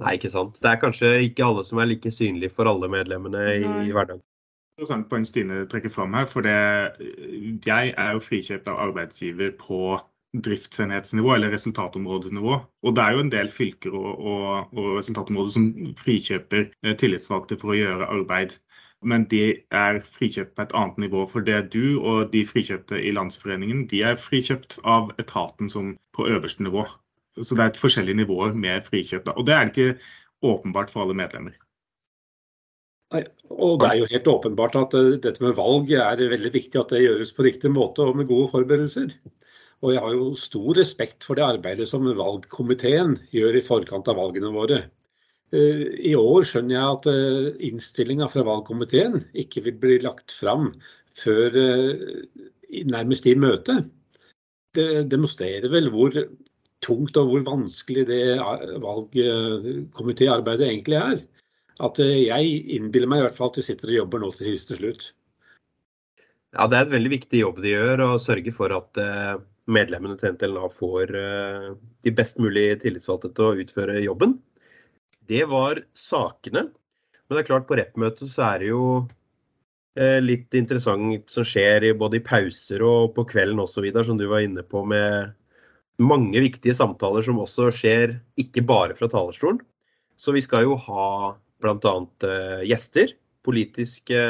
Nei, 0.02 0.16
ikke 0.18 0.30
sant. 0.30 0.60
Det 0.60 0.68
er 0.70 0.82
kanskje 0.82 1.16
ikke 1.30 1.48
alle 1.48 1.64
som 1.64 1.80
er 1.80 1.88
like 1.88 2.12
synlige 2.12 2.52
for 2.52 2.68
alle 2.68 2.90
medlemmene 2.92 3.46
i, 3.54 3.64
i 3.88 3.94
hverdagen. 3.96 4.20
Interessant 4.74 5.08
poeng 5.08 5.24
Stine 5.24 5.64
trekker 5.70 5.92
fram 5.94 6.14
her. 6.18 6.26
for 6.26 6.44
det, 6.44 6.54
Jeg 7.64 7.94
er 7.96 8.12
jo 8.12 8.20
frikjøpt 8.20 8.68
av 8.68 8.80
arbeidsgiver 8.90 9.54
på 9.56 9.96
driftsenhetsnivå 10.34 11.34
eller 11.34 11.52
resultatområdenivå. 11.54 12.58
Og 12.82 12.94
det 12.96 13.02
er 13.02 13.14
jo 13.14 13.24
en 13.24 13.32
del 13.32 13.50
fylker 13.52 13.94
og, 13.94 14.12
og, 14.18 14.74
og 14.74 14.88
resultatområder 14.98 15.54
som 15.54 15.68
frikjøper 16.00 16.66
eh, 16.66 16.96
tillitsvalgte 17.00 17.58
for 17.60 17.74
å 17.74 17.78
gjøre 17.78 18.10
arbeid. 18.18 18.56
Men 19.04 19.26
de 19.28 19.42
er 19.74 20.00
frikjøpt 20.08 20.54
på 20.56 20.64
et 20.64 20.74
annet 20.76 21.00
nivå. 21.06 21.26
For 21.30 21.44
det 21.44 21.60
du 21.74 22.00
og 22.00 22.32
de 22.32 22.44
frikjøpte 22.48 22.98
i 22.98 23.12
Landsforeningen, 23.14 23.84
de 23.90 24.00
er 24.10 24.20
frikjøpt 24.20 24.78
av 24.88 25.12
etaten 25.20 25.68
som 25.72 25.92
på 26.16 26.28
øverste 26.30 26.64
nivå. 26.64 26.86
Så 27.42 27.56
det 27.56 27.64
er 27.64 27.74
et 27.74 27.82
forskjellige 27.82 28.22
nivåer 28.22 28.54
med 28.56 28.86
frikjøp. 28.86 29.28
Og 29.36 29.44
det 29.46 29.54
er 29.54 29.70
ikke 29.70 29.92
åpenbart 30.44 30.92
for 30.92 31.04
alle 31.04 31.18
medlemmer. 31.18 31.54
Og 33.14 33.78
Det 33.78 33.86
er 33.86 33.98
jo 34.00 34.10
helt 34.10 34.26
åpenbart 34.26 34.76
at 34.80 34.94
uh, 34.98 35.14
dette 35.22 35.42
med 35.44 35.54
valg 35.58 35.90
er 35.92 36.18
veldig 36.18 36.50
viktig 36.54 36.80
at 36.80 36.90
det 36.90 37.04
gjøres 37.04 37.34
på 37.36 37.44
riktig 37.46 37.70
måte 37.70 38.02
og 38.02 38.16
med 38.18 38.26
gode 38.30 38.48
forberedelser. 38.50 39.12
Og 39.84 39.92
jeg 39.92 40.00
har 40.00 40.14
jo 40.16 40.28
stor 40.40 40.78
respekt 40.78 41.26
for 41.26 41.36
det 41.36 41.44
arbeidet 41.44 41.86
som 41.90 42.06
valgkomiteen 42.08 43.18
gjør 43.36 43.58
i 43.58 43.64
forkant 43.64 44.08
av 44.08 44.16
valgene 44.16 44.52
våre. 44.54 44.78
Eh, 45.52 45.84
I 46.10 46.14
år 46.16 46.46
skjønner 46.48 46.78
jeg 46.78 46.94
at 46.96 47.08
eh, 47.12 47.50
innstillinga 47.68 48.30
fra 48.32 48.46
valgkomiteen 48.48 49.20
ikke 49.44 49.66
vil 49.68 49.76
bli 49.82 49.98
lagt 50.06 50.32
fram 50.32 50.70
før 51.20 51.58
eh, 51.60 52.24
nærmest 52.88 53.28
i 53.28 53.36
møtet. 53.36 53.90
Det 54.74 55.04
demonstrerer 55.12 55.68
vel 55.70 55.92
hvor 55.92 56.16
tungt 56.84 57.20
og 57.20 57.28
hvor 57.30 57.44
vanskelig 57.46 58.08
det 58.08 58.22
valgkomitéarbeidet 58.82 60.66
egentlig 60.66 60.98
er. 60.98 61.20
At 61.84 61.98
jeg 62.00 62.58
innbiller 62.74 63.10
meg 63.10 63.20
i 63.20 63.26
hvert 63.26 63.36
fall 63.36 63.52
at 63.52 63.60
de 63.60 63.66
sitter 63.66 63.92
og 63.92 63.98
jobber 64.00 64.22
nå 64.22 64.32
til 64.34 64.48
siste 64.48 64.78
slutt. 64.78 65.12
Ja, 66.54 66.66
Det 66.70 66.78
er 66.78 66.86
et 66.86 66.94
veldig 66.94 67.12
viktig 67.14 67.40
jobb 67.40 67.62
de 67.62 67.72
gjør, 67.74 68.02
å 68.04 68.22
sørge 68.22 68.52
for 68.54 68.74
at 68.74 69.00
medlemmene 69.70 70.16
til 70.20 70.34
NTLA 70.34 70.68
får 70.72 71.12
eh, 71.18 71.68
de 72.04 72.12
best 72.16 72.40
mulig 72.42 72.66
tillitsvalgte 72.82 73.32
til 73.34 73.46
å 73.46 73.64
utføre 73.64 74.02
jobben. 74.04 74.38
Det 75.24 75.44
var 75.48 75.80
sakene. 75.96 76.68
Men 77.24 77.36
det 77.36 77.44
er 77.44 77.48
klart 77.48 77.68
på 77.68 77.78
rep-møtet 77.78 78.28
så 78.28 78.44
er 78.50 78.60
det 78.60 78.72
jo 78.72 78.84
eh, 79.96 80.20
litt 80.20 80.52
interessant 80.58 81.32
som 81.32 81.46
skjer 81.48 81.88
både 82.00 82.20
i 82.20 82.24
pauser 82.24 82.84
og 82.84 83.14
på 83.16 83.24
kvelden 83.32 83.62
osv., 83.64 83.88
som 84.04 84.20
du 84.20 84.26
var 84.28 84.44
inne 84.44 84.66
på, 84.66 84.84
med 84.84 85.32
mange 86.02 86.42
viktige 86.42 86.74
samtaler 86.76 87.24
som 87.24 87.40
også 87.40 87.70
skjer 87.72 88.18
ikke 88.40 88.66
bare 88.66 88.96
fra 88.98 89.08
talerstolen. 89.08 89.62
Så 90.20 90.34
vi 90.34 90.42
skal 90.44 90.66
jo 90.68 90.76
ha 90.78 91.34
bl.a. 91.64 91.94
Eh, 92.28 92.66
gjester. 92.68 93.16
Politiske 93.44 94.20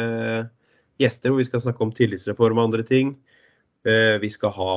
gjester 1.01 1.31
hvor 1.31 1.40
vi 1.42 1.47
skal 1.49 1.62
snakke 1.62 1.83
om 1.83 1.92
tillitsreform 1.94 2.61
og 2.61 2.68
andre 2.68 2.87
ting. 2.87 3.16
Eh, 3.85 4.18
vi 4.20 4.31
skal 4.33 4.53
ha 4.57 4.75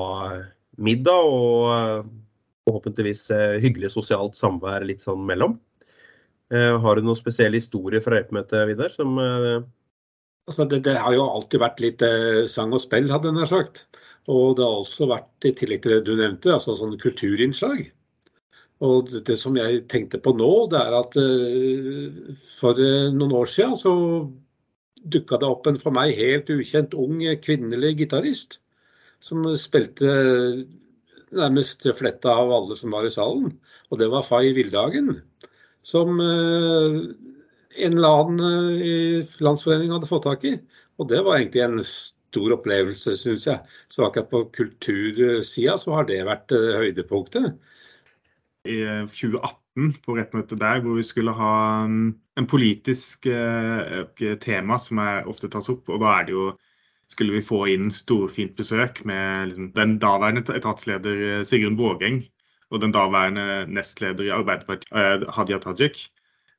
middag 0.83 1.29
og 1.31 1.69
eh, 1.71 2.07
forhåpentligvis 2.67 3.23
eh, 3.31 3.55
hyggelig 3.63 3.93
sosialt 3.93 4.35
samvær 4.35 4.83
litt 4.87 5.03
sånn 5.05 5.23
mellom. 5.27 5.57
Har 6.47 6.95
du 6.95 7.03
noen 7.03 7.17
spesielle 7.19 7.59
historier 7.59 7.99
fra 7.99 8.13
Reipmøtet, 8.13 8.61
Vidar? 8.69 8.87
Som 8.87 9.17
altså 9.19 10.63
det, 10.71 10.77
det, 10.85 10.93
har 10.95 11.11
jo 11.11 11.25
alltid 11.27 11.59
vært 11.59 11.81
litt 11.83 12.05
sang 12.47 12.71
og 12.71 12.79
spill, 12.79 13.09
hadde 13.11 13.27
jeg 13.27 13.35
nær 13.35 13.49
sagt. 13.51 13.81
Og 14.31 14.55
det 14.55 14.63
har 14.63 14.77
også 14.79 15.09
vært, 15.11 15.27
i 15.43 15.51
tillegg 15.51 15.81
til 15.83 15.97
det 15.97 16.05
du 16.07 16.13
nevnte, 16.15 16.53
altså 16.55 16.77
sånn 16.79 16.95
kulturinnslag. 17.01 17.81
Og 18.79 19.11
det, 19.11 19.25
det 19.27 19.35
som 19.41 19.59
jeg 19.59 19.81
tenkte 19.91 20.21
på 20.23 20.31
nå, 20.39 20.47
det 20.71 20.79
er 20.79 20.95
at 20.95 21.19
eh, 21.19 22.31
for 22.61 22.79
noen 22.79 23.35
år 23.41 23.51
siden 23.51 23.75
så 23.75 23.93
dukka 25.03 25.41
det 25.43 25.51
opp 25.51 25.67
en 25.67 25.81
for 25.83 25.99
meg 25.99 26.15
helt 26.15 26.47
ukjent 26.55 26.95
ung 26.95 27.19
kvinnelig 27.43 27.91
gitarist 28.05 28.61
som 29.23 29.45
spilte 29.59 30.11
nærmest 31.35 31.85
fletta 31.97 32.31
av 32.31 32.51
alle 32.53 32.77
som 32.79 32.93
var 32.95 33.07
i 33.07 33.13
salen. 33.13 33.51
Og 33.91 34.01
det 34.01 34.09
var 34.11 34.25
Fay 34.25 34.53
Vildhagen, 34.55 35.21
som 35.87 36.19
eh, 36.23 36.99
en 37.77 37.97
eller 37.97 38.21
annen 38.21 38.43
eh, 38.43 38.85
i 38.87 38.97
Landsforeningen 39.43 39.97
hadde 39.97 40.11
fått 40.11 40.27
tak 40.27 40.45
i. 40.47 40.57
Og 40.97 41.09
det 41.11 41.21
var 41.25 41.37
egentlig 41.37 41.63
en 41.65 41.81
stor 41.87 42.57
opplevelse, 42.57 43.15
syns 43.19 43.47
jeg. 43.47 43.77
Så 43.93 44.07
akkurat 44.07 44.31
på 44.31 44.43
kultursida 44.57 45.77
så 45.79 45.99
har 45.99 46.07
det 46.09 46.23
vært 46.27 46.55
eh, 46.55 46.77
høydepunktet. 46.83 47.57
I 48.67 48.81
2018 49.07 49.93
på 50.03 50.15
rettmøtet 50.17 50.59
der, 50.59 50.81
hvor 50.83 50.97
vi 50.97 51.05
skulle 51.07 51.31
ha 51.37 51.51
mm, 51.87 52.07
en 52.41 52.47
politisk 52.51 53.29
tema 54.43 54.79
som 54.81 54.99
er 54.99 55.29
ofte 55.29 55.47
tas 55.53 55.69
opp. 55.71 55.87
Og 55.87 56.01
da 56.03 56.17
er 56.17 56.27
det 56.27 56.35
jo 56.35 56.49
skulle 57.11 57.37
vi 57.37 57.45
få 57.45 57.63
inn 57.71 57.91
storfint 57.93 58.55
besøk 58.57 59.03
med 59.07 59.51
liksom, 59.51 59.71
den 59.75 59.97
daværende 60.03 60.43
etatsleder 60.55 61.23
eh, 61.29 61.43
Sigrun 61.47 61.79
Vågeng 61.79 62.21
og 62.71 62.81
den 62.83 62.91
daværende 62.91 63.65
nestleder 63.71 64.27
i 64.27 64.33
Arbeiderpartiet, 64.35 64.91
eh, 64.91 65.27
Hadia 65.33 65.59
Tajik. 65.63 66.07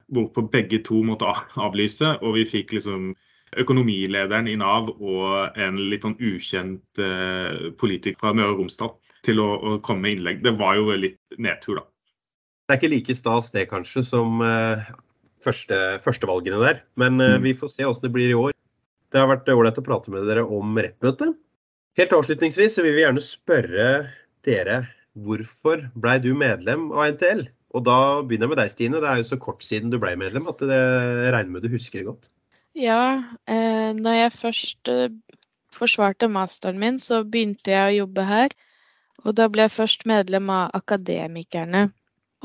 Hvorpå 0.09 0.47
begge 0.49 0.81
to 0.85 1.03
måtte 1.05 1.29
avlyse, 1.61 2.15
og 2.25 2.39
vi 2.39 2.47
fikk 2.49 2.73
liksom 2.79 3.13
økonomilederen 3.57 4.49
i 4.49 4.57
Nav 4.61 4.89
og 4.97 5.59
en 5.61 5.79
litt 5.91 6.05
sånn 6.05 6.17
ukjent 6.17 7.01
eh, 7.01 7.69
politiker 7.81 8.19
fra 8.21 8.33
Møre 8.37 8.55
og 8.55 8.63
Romsdal 8.63 8.95
til 9.27 9.41
å, 9.43 9.49
å, 9.57 9.77
komme 9.85 10.07
med 10.07 10.17
innlegg. 10.17 10.43
Det 10.45 10.55
var 10.57 10.79
jo 10.79 10.97
litt 10.97 11.21
nedtur, 11.41 11.81
da. 11.81 11.87
Det 12.69 12.75
er 12.75 12.81
ikke 12.81 12.93
like 12.93 13.17
stas 13.17 13.53
det, 13.55 13.69
kanskje, 13.71 14.05
som 14.05 14.43
eh, 14.45 14.89
første, 15.45 15.79
førstevalgene 16.05 16.61
der. 16.63 16.83
Men 17.01 17.21
uh, 17.23 17.37
vi 17.43 17.55
får 17.57 17.73
se 17.73 17.89
åssen 17.89 18.09
det 18.09 18.15
blir 18.15 18.33
i 18.33 18.37
år. 18.37 18.55
Det 19.13 19.21
har 19.21 19.31
vært 19.31 19.49
ålreit 19.53 19.79
å 19.81 19.85
prate 19.85 20.13
med 20.13 20.27
dere 20.29 20.45
om 20.45 20.77
Rep-møtet. 20.77 21.37
Helt 21.99 22.15
avslutningsvis 22.15 22.77
så 22.77 22.85
vil 22.85 22.97
vi 22.97 23.05
gjerne 23.05 23.23
spørre 23.25 23.87
dere 24.47 24.83
hvorfor 25.19 25.87
blei 25.99 26.19
du 26.23 26.31
medlem 26.37 26.91
av 26.93 27.15
NTL? 27.15 27.47
Og 27.77 27.85
da 27.85 27.99
begynner 28.25 28.47
jeg 28.47 28.53
med 28.53 28.61
deg, 28.61 28.73
Stine. 28.73 29.01
Det 29.03 29.09
er 29.11 29.21
jo 29.21 29.29
så 29.31 29.39
kort 29.41 29.65
siden 29.65 29.93
du 29.93 29.99
ble 30.01 30.15
medlem 30.21 30.49
at 30.51 30.63
det 30.63 30.83
regner 31.35 31.57
med 31.57 31.67
du 31.67 31.73
husker 31.73 32.01
det 32.01 32.09
godt. 32.09 32.31
Ja, 32.79 33.25
eh, 33.51 33.91
når 33.97 34.17
jeg 34.21 34.37
først 34.37 34.93
eh, 34.93 35.11
forsvarte 35.75 36.31
masteren 36.33 36.79
min, 36.81 37.01
så 37.03 37.25
begynte 37.27 37.73
jeg 37.75 37.91
å 37.91 37.99
jobbe 38.05 38.25
her. 38.29 38.55
Og 39.27 39.35
da 39.37 39.49
ble 39.51 39.67
jeg 39.67 39.75
først 39.75 40.07
medlem 40.09 40.49
av 40.55 40.71
Akademikerne. 40.79 41.89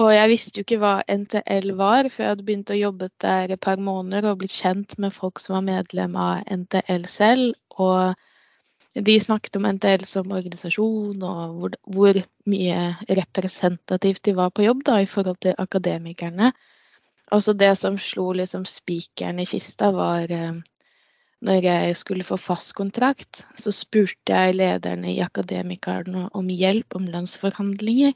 Og 0.01 0.09
jeg 0.09 0.29
visste 0.31 0.57
jo 0.57 0.65
ikke 0.65 0.79
hva 0.81 0.93
NTL 1.05 1.73
var, 1.77 2.07
før 2.09 2.23
jeg 2.23 2.31
hadde 2.31 2.45
begynt 2.47 2.71
å 2.73 2.77
jobbe 2.77 3.11
der 3.21 3.51
et 3.53 3.61
par 3.61 3.77
måneder 3.77 4.25
og 4.31 4.39
blitt 4.41 4.55
kjent 4.57 4.95
med 4.97 5.13
folk 5.13 5.41
som 5.41 5.59
var 5.59 5.67
medlem 5.67 6.15
av 6.17 6.41
NTL 6.49 7.05
selv. 7.11 7.53
Og 7.77 8.15
de 8.93 9.17
snakket 9.21 9.59
om 9.59 9.67
NTL 9.69 10.05
som 10.09 10.33
organisasjon, 10.33 11.21
og 11.21 11.57
hvor, 11.59 11.77
hvor, 11.85 12.21
mye 12.49 12.79
representativt 13.07 14.23
de 14.27 14.33
var 14.35 14.49
på 14.51 14.65
jobb 14.65 14.81
da, 14.89 14.97
i 15.01 15.09
forhold 15.09 15.37
til 15.45 15.55
akademikerne. 15.61 16.51
Også 17.33 17.53
det 17.57 17.71
som 17.79 18.01
slo 18.01 18.31
liksom 18.35 18.65
spikeren 18.67 19.39
i 19.39 19.47
kista, 19.47 19.93
var 19.95 20.33
eh, 20.33 20.57
når 21.43 21.69
jeg 21.69 21.95
skulle 22.01 22.25
få 22.27 22.37
fast 22.41 22.73
kontrakt, 22.77 23.45
så 23.59 23.71
spurte 23.75 24.33
jeg 24.33 24.57
lederne 24.57 25.13
i 25.13 25.21
Akademikerne 25.23 26.29
om 26.33 26.49
hjelp 26.49 26.95
om 26.99 27.07
lønnsforhandlinger. 27.13 28.13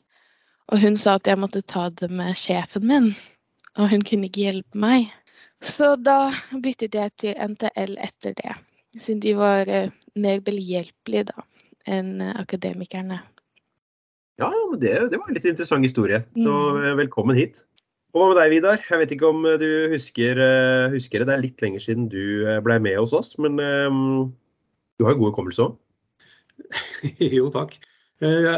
Og 0.68 0.82
hun 0.84 0.98
sa 1.00 1.16
at 1.16 1.28
jeg 1.28 1.40
måtte 1.40 1.64
ta 1.64 1.88
det 1.90 2.10
med 2.12 2.36
sjefen 2.36 2.88
min, 2.88 3.12
og 3.80 3.92
hun 3.94 4.04
kunne 4.04 4.28
ikke 4.28 4.50
hjelpe 4.50 4.80
meg. 4.80 5.12
Så 5.64 5.96
da 5.96 6.34
byttet 6.52 6.96
jeg 6.96 7.14
til 7.18 7.38
NTL 7.54 7.96
etter 8.04 8.36
det 8.38 8.58
siden 9.02 9.22
de 9.22 9.34
var 9.38 9.70
eh, 9.70 9.90
mer 10.18 10.42
behjelpelige 10.46 11.28
da 11.32 11.46
enn 11.88 12.22
eh, 12.24 12.36
akademikerne. 12.40 13.22
Ja, 14.38 14.52
men 14.52 14.80
det, 14.82 14.94
det, 15.12 15.18
var 15.18 15.30
en 15.30 15.38
litt 15.38 15.48
interessant 15.50 15.86
historie. 15.86 16.22
Så 16.36 16.54
mm. 16.54 16.84
Eh, 16.84 16.96
velkommen 17.02 17.38
hit. 17.38 17.64
Og 18.16 18.22
hva 18.22 18.30
med 18.32 18.40
deg, 18.40 18.54
Vidar? 18.56 18.82
Jeg 18.82 19.02
vet 19.02 19.14
ikke 19.14 19.30
om 19.30 19.44
du 19.62 19.68
husker, 19.92 20.40
husker, 20.94 21.22
det. 21.22 21.28
Det 21.28 21.34
er 21.36 21.44
litt 21.44 21.62
lenger 21.62 21.84
siden 21.84 22.08
du 22.10 22.48
ble 22.66 22.78
med 22.82 22.96
hos 22.98 23.14
oss, 23.14 23.34
men 23.38 23.60
um, 23.60 24.32
du 24.98 25.06
har 25.06 25.14
jo 25.14 25.20
god 25.20 25.34
hukommelse 25.34 25.66
òg? 25.68 25.76
jo, 27.38 27.52
takk. 27.54 27.76
Uh, 28.18 28.54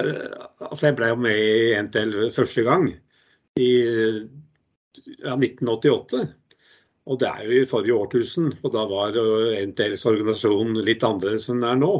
altså, 0.70 0.88
jeg 0.88 0.98
ble 1.00 1.12
jo 1.12 1.20
med 1.20 1.40
i 1.40 1.80
NTL 1.84 2.14
første 2.36 2.64
gang 2.68 2.90
i 3.60 3.72
ja, 5.20 5.34
1988. 5.36 6.28
Og 7.10 7.18
det 7.20 7.30
er 7.30 7.46
jo 7.48 7.58
i 7.58 7.68
forrige 7.70 7.98
årtusen, 7.98 8.52
og 8.62 8.74
da 8.76 8.86
var 8.90 9.18
NTLs 9.66 10.06
organisasjon 10.06 10.78
litt 10.86 11.04
annerledes 11.06 11.50
enn 11.50 11.64
den 11.64 11.72
er 11.72 11.80
nå. 11.82 11.94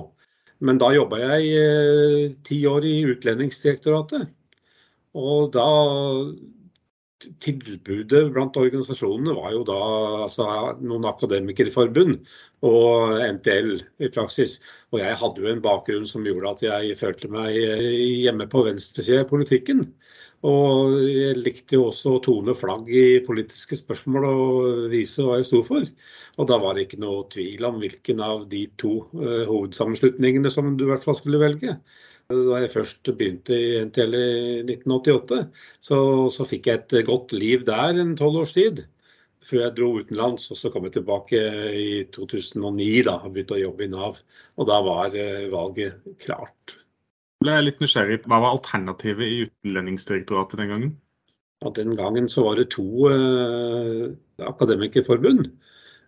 Men 0.66 0.80
da 0.82 0.92
jobba 0.94 1.22
jeg 1.22 1.50
eh, 1.56 2.36
ti 2.46 2.60
år 2.68 2.86
i 2.86 2.96
Utlendingsdirektoratet. 3.10 4.28
Og 5.18 5.50
da 5.56 5.68
Tilbudet 7.44 8.30
blant 8.32 8.56
organisasjonene 8.60 9.34
var 9.36 9.52
jo 9.52 9.64
da 9.68 9.80
altså, 10.26 10.46
noen 10.80 11.08
akademikerforbund 11.10 12.16
og 12.68 13.18
NTL 13.36 13.74
i 14.06 14.12
praksis. 14.14 14.58
Og 14.94 15.02
jeg 15.02 15.18
hadde 15.20 15.44
jo 15.44 15.52
en 15.52 15.64
bakgrunn 15.66 16.08
som 16.08 16.24
gjorde 16.28 16.54
at 16.54 16.64
jeg 16.64 17.00
følte 17.00 17.32
meg 17.34 17.58
hjemme 17.58 18.48
på 18.52 18.64
venstresida 18.70 19.26
i 19.26 19.30
politikken. 19.34 19.84
Og 20.48 20.96
jeg 21.04 21.36
likte 21.42 21.76
jo 21.76 21.90
også 21.90 22.16
å 22.16 22.22
tone 22.24 22.54
flagg 22.56 22.88
i 22.96 23.20
politiske 23.26 23.76
spørsmål 23.76 24.28
og 24.30 24.68
vise 24.94 25.26
hva 25.26 25.42
jeg 25.42 25.50
sto 25.50 25.60
for. 25.68 25.88
Og 26.40 26.48
da 26.48 26.60
var 26.64 26.78
det 26.78 26.86
ikke 26.88 27.02
noe 27.04 27.26
tvil 27.34 27.68
om 27.68 27.82
hvilken 27.82 28.24
av 28.24 28.46
de 28.52 28.64
to 28.80 28.94
uh, 29.20 29.44
hovedsammenslutningene 29.50 30.52
som 30.54 30.78
du 30.80 30.86
i 30.86 30.92
hvert 30.94 31.04
fall 31.04 31.20
skulle 31.20 31.42
velge. 31.44 31.76
Da 32.30 32.60
jeg 32.62 32.72
først 32.74 33.10
begynte 33.10 33.58
i 33.58 33.80
NTL 33.88 34.16
i 34.16 34.26
1988, 34.62 35.40
så, 35.82 36.00
så 36.34 36.46
fikk 36.46 36.70
jeg 36.70 36.84
et 36.84 36.98
godt 37.08 37.34
liv 37.34 37.66
der 37.66 37.98
en 37.98 38.16
tolv 38.20 38.44
års 38.44 38.54
tid. 38.58 38.84
Før 39.50 39.64
jeg 39.64 39.78
dro 39.80 39.94
utenlands, 39.98 40.46
og 40.54 40.60
så 40.60 40.70
kom 40.70 40.86
jeg 40.86 41.00
tilbake 41.00 41.40
i 41.74 41.88
2009 42.14 42.92
da, 43.08 43.16
og 43.24 43.34
begynte 43.34 43.58
å 43.58 43.64
jobbe 43.64 43.88
i 43.88 43.90
Nav. 43.90 44.20
Og 44.62 44.70
da 44.70 44.78
var 44.86 45.16
uh, 45.16 45.50
valget 45.50 46.06
klart 46.22 46.80
ble 47.44 47.56
jeg 47.56 47.66
litt 47.66 47.84
nysgjerrig. 47.84 48.20
Hva 48.28 48.42
var 48.44 48.56
alternativet 48.58 49.32
i 49.32 49.44
Utlendingsdirektoratet 49.46 50.60
den 50.60 50.74
gangen? 50.74 50.92
Ja, 51.64 51.72
den 51.76 51.96
gangen 52.00 52.28
så 52.32 52.44
var 52.46 52.60
det 52.60 52.70
to 52.74 53.10
eh, 53.12 54.06
akademikerforbund. 54.48 55.48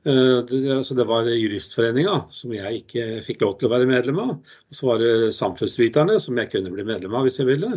Eh, 0.04 0.38
det, 0.50 0.62
altså 0.74 0.96
var 1.06 1.28
Juristforeninga, 1.30 2.16
som 2.34 2.54
jeg 2.56 2.82
ikke 2.82 3.04
fikk 3.26 3.44
lov 3.44 3.58
til 3.60 3.70
å 3.70 3.74
være 3.76 3.90
medlem 3.90 4.22
av. 4.24 4.32
Og 4.42 4.78
så 4.78 4.88
var 4.88 5.02
det 5.02 5.34
Samfunnsviterne, 5.38 6.18
som 6.24 6.40
jeg 6.42 6.50
kunne 6.54 6.74
bli 6.74 6.86
medlem 6.88 7.18
av 7.18 7.28
hvis 7.28 7.38
jeg 7.42 7.50
ville. 7.52 7.70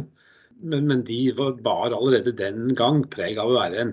Men, 0.63 0.87
men 0.89 1.03
de 1.05 1.19
var, 1.37 1.59
bar 1.67 1.93
allerede 1.93 2.33
den 2.39 2.73
gang 2.79 3.03
preg 3.13 3.41
av 3.43 3.51
å 3.51 3.59
være 3.59 3.83
en, 3.83 3.93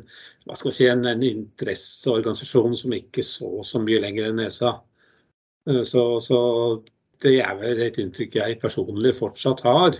si, 0.61 0.87
en, 0.87 1.03
en 1.09 1.25
interesseorganisasjon 1.25 2.77
som 2.77 2.95
ikke 2.95 3.25
så 3.25 3.65
så 3.67 3.81
mye 3.83 3.99
lenger 4.03 4.29
enn 4.29 4.39
nesa. 4.39 4.77
Eh, 5.67 5.83
så, 5.87 6.05
så 6.23 6.39
det 7.21 7.39
er 7.43 7.57
vel 7.59 7.83
et 7.83 7.99
inntrykk 8.01 8.39
jeg 8.39 8.61
personlig 8.63 9.17
fortsatt 9.19 9.65
har. 9.67 9.99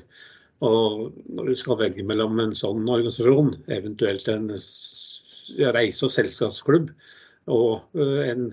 Og 0.64 1.10
når 1.34 1.52
du 1.52 1.58
skal 1.58 1.82
velge 1.82 2.06
mellom 2.08 2.40
en 2.40 2.56
sånn 2.56 2.86
organisasjon, 2.86 3.58
eventuelt 3.74 4.28
en 4.32 4.54
reise- 4.56 6.06
og 6.08 6.14
selskapsklubb, 6.14 6.94
og 7.52 7.98
eh, 7.98 8.30
en 8.32 8.50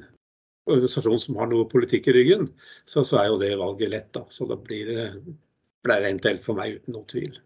organisasjon 0.68 1.20
som 1.22 1.38
har 1.40 1.48
noe 1.50 1.68
politikk 1.70 2.10
i 2.10 2.16
ryggen, 2.18 2.48
så, 2.88 3.04
så 3.06 3.22
er 3.22 3.30
jo 3.30 3.40
det 3.40 3.54
valget 3.60 3.92
lett. 3.94 4.10
da. 4.16 4.24
Så 4.32 4.48
da 4.50 4.58
blir 4.60 4.90
det, 4.90 5.06
blir 5.86 6.04
det 6.04 6.14
NTL 6.18 6.40
for 6.44 6.58
meg, 6.58 6.78
uten 6.80 6.96
noen 6.96 7.08
tvil. 7.10 7.38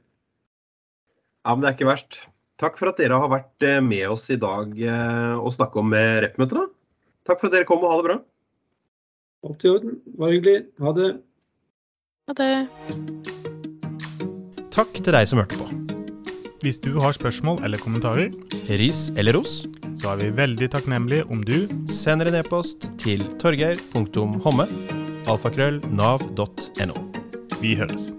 Ja, 1.43 1.55
men 1.55 1.65
det 1.65 1.73
er 1.73 1.79
ikke 1.79 1.91
verst. 1.91 2.23
Takk 2.63 2.77
for 2.79 2.93
at 2.93 3.01
dere 3.01 3.19
har 3.19 3.31
vært 3.33 3.67
eh, 3.67 3.81
med 3.83 4.07
oss 4.15 4.29
i 4.31 4.39
dag 4.41 4.75
eh, 4.79 5.35
og 5.39 5.55
snakke 5.55 5.83
om 5.83 5.95
rep-møtet. 5.95 6.75
Takk 7.27 7.39
for 7.39 7.51
at 7.51 7.57
dere 7.59 7.69
kom, 7.69 7.83
og 7.83 7.95
ha 7.95 8.01
det 8.01 8.09
bra. 8.09 8.19
Alt 9.47 9.67
i 9.67 9.71
orden. 9.71 10.01
Var 10.19 10.35
hyggelig. 10.37 10.59
Ha 10.83 10.95
det. 10.99 11.13
Ha 12.31 12.39
det. 12.39 12.53
Takk 14.73 15.03
til 15.03 15.13
deg 15.13 15.29
som 15.29 15.43
hørte 15.43 15.59
på. 15.59 15.82
Hvis 16.63 16.79
du 16.79 16.93
har 17.03 17.11
spørsmål 17.17 17.65
eller 17.67 17.81
kommentarer, 17.83 18.31
ris 18.71 19.09
eller 19.19 19.35
ros, 19.35 19.65
så 19.99 20.13
er 20.13 20.23
vi 20.23 20.31
veldig 20.39 20.71
takknemlige 20.71 21.27
om 21.27 21.43
du 21.43 21.67
sender 21.91 22.31
en 22.31 22.39
e-post 22.39 22.93
til 23.03 23.27
torgeir.homme 23.43 24.69
alfakrøll 25.27 25.83
nav.no. 25.91 26.99
Vi 27.59 27.75
høres. 27.79 28.13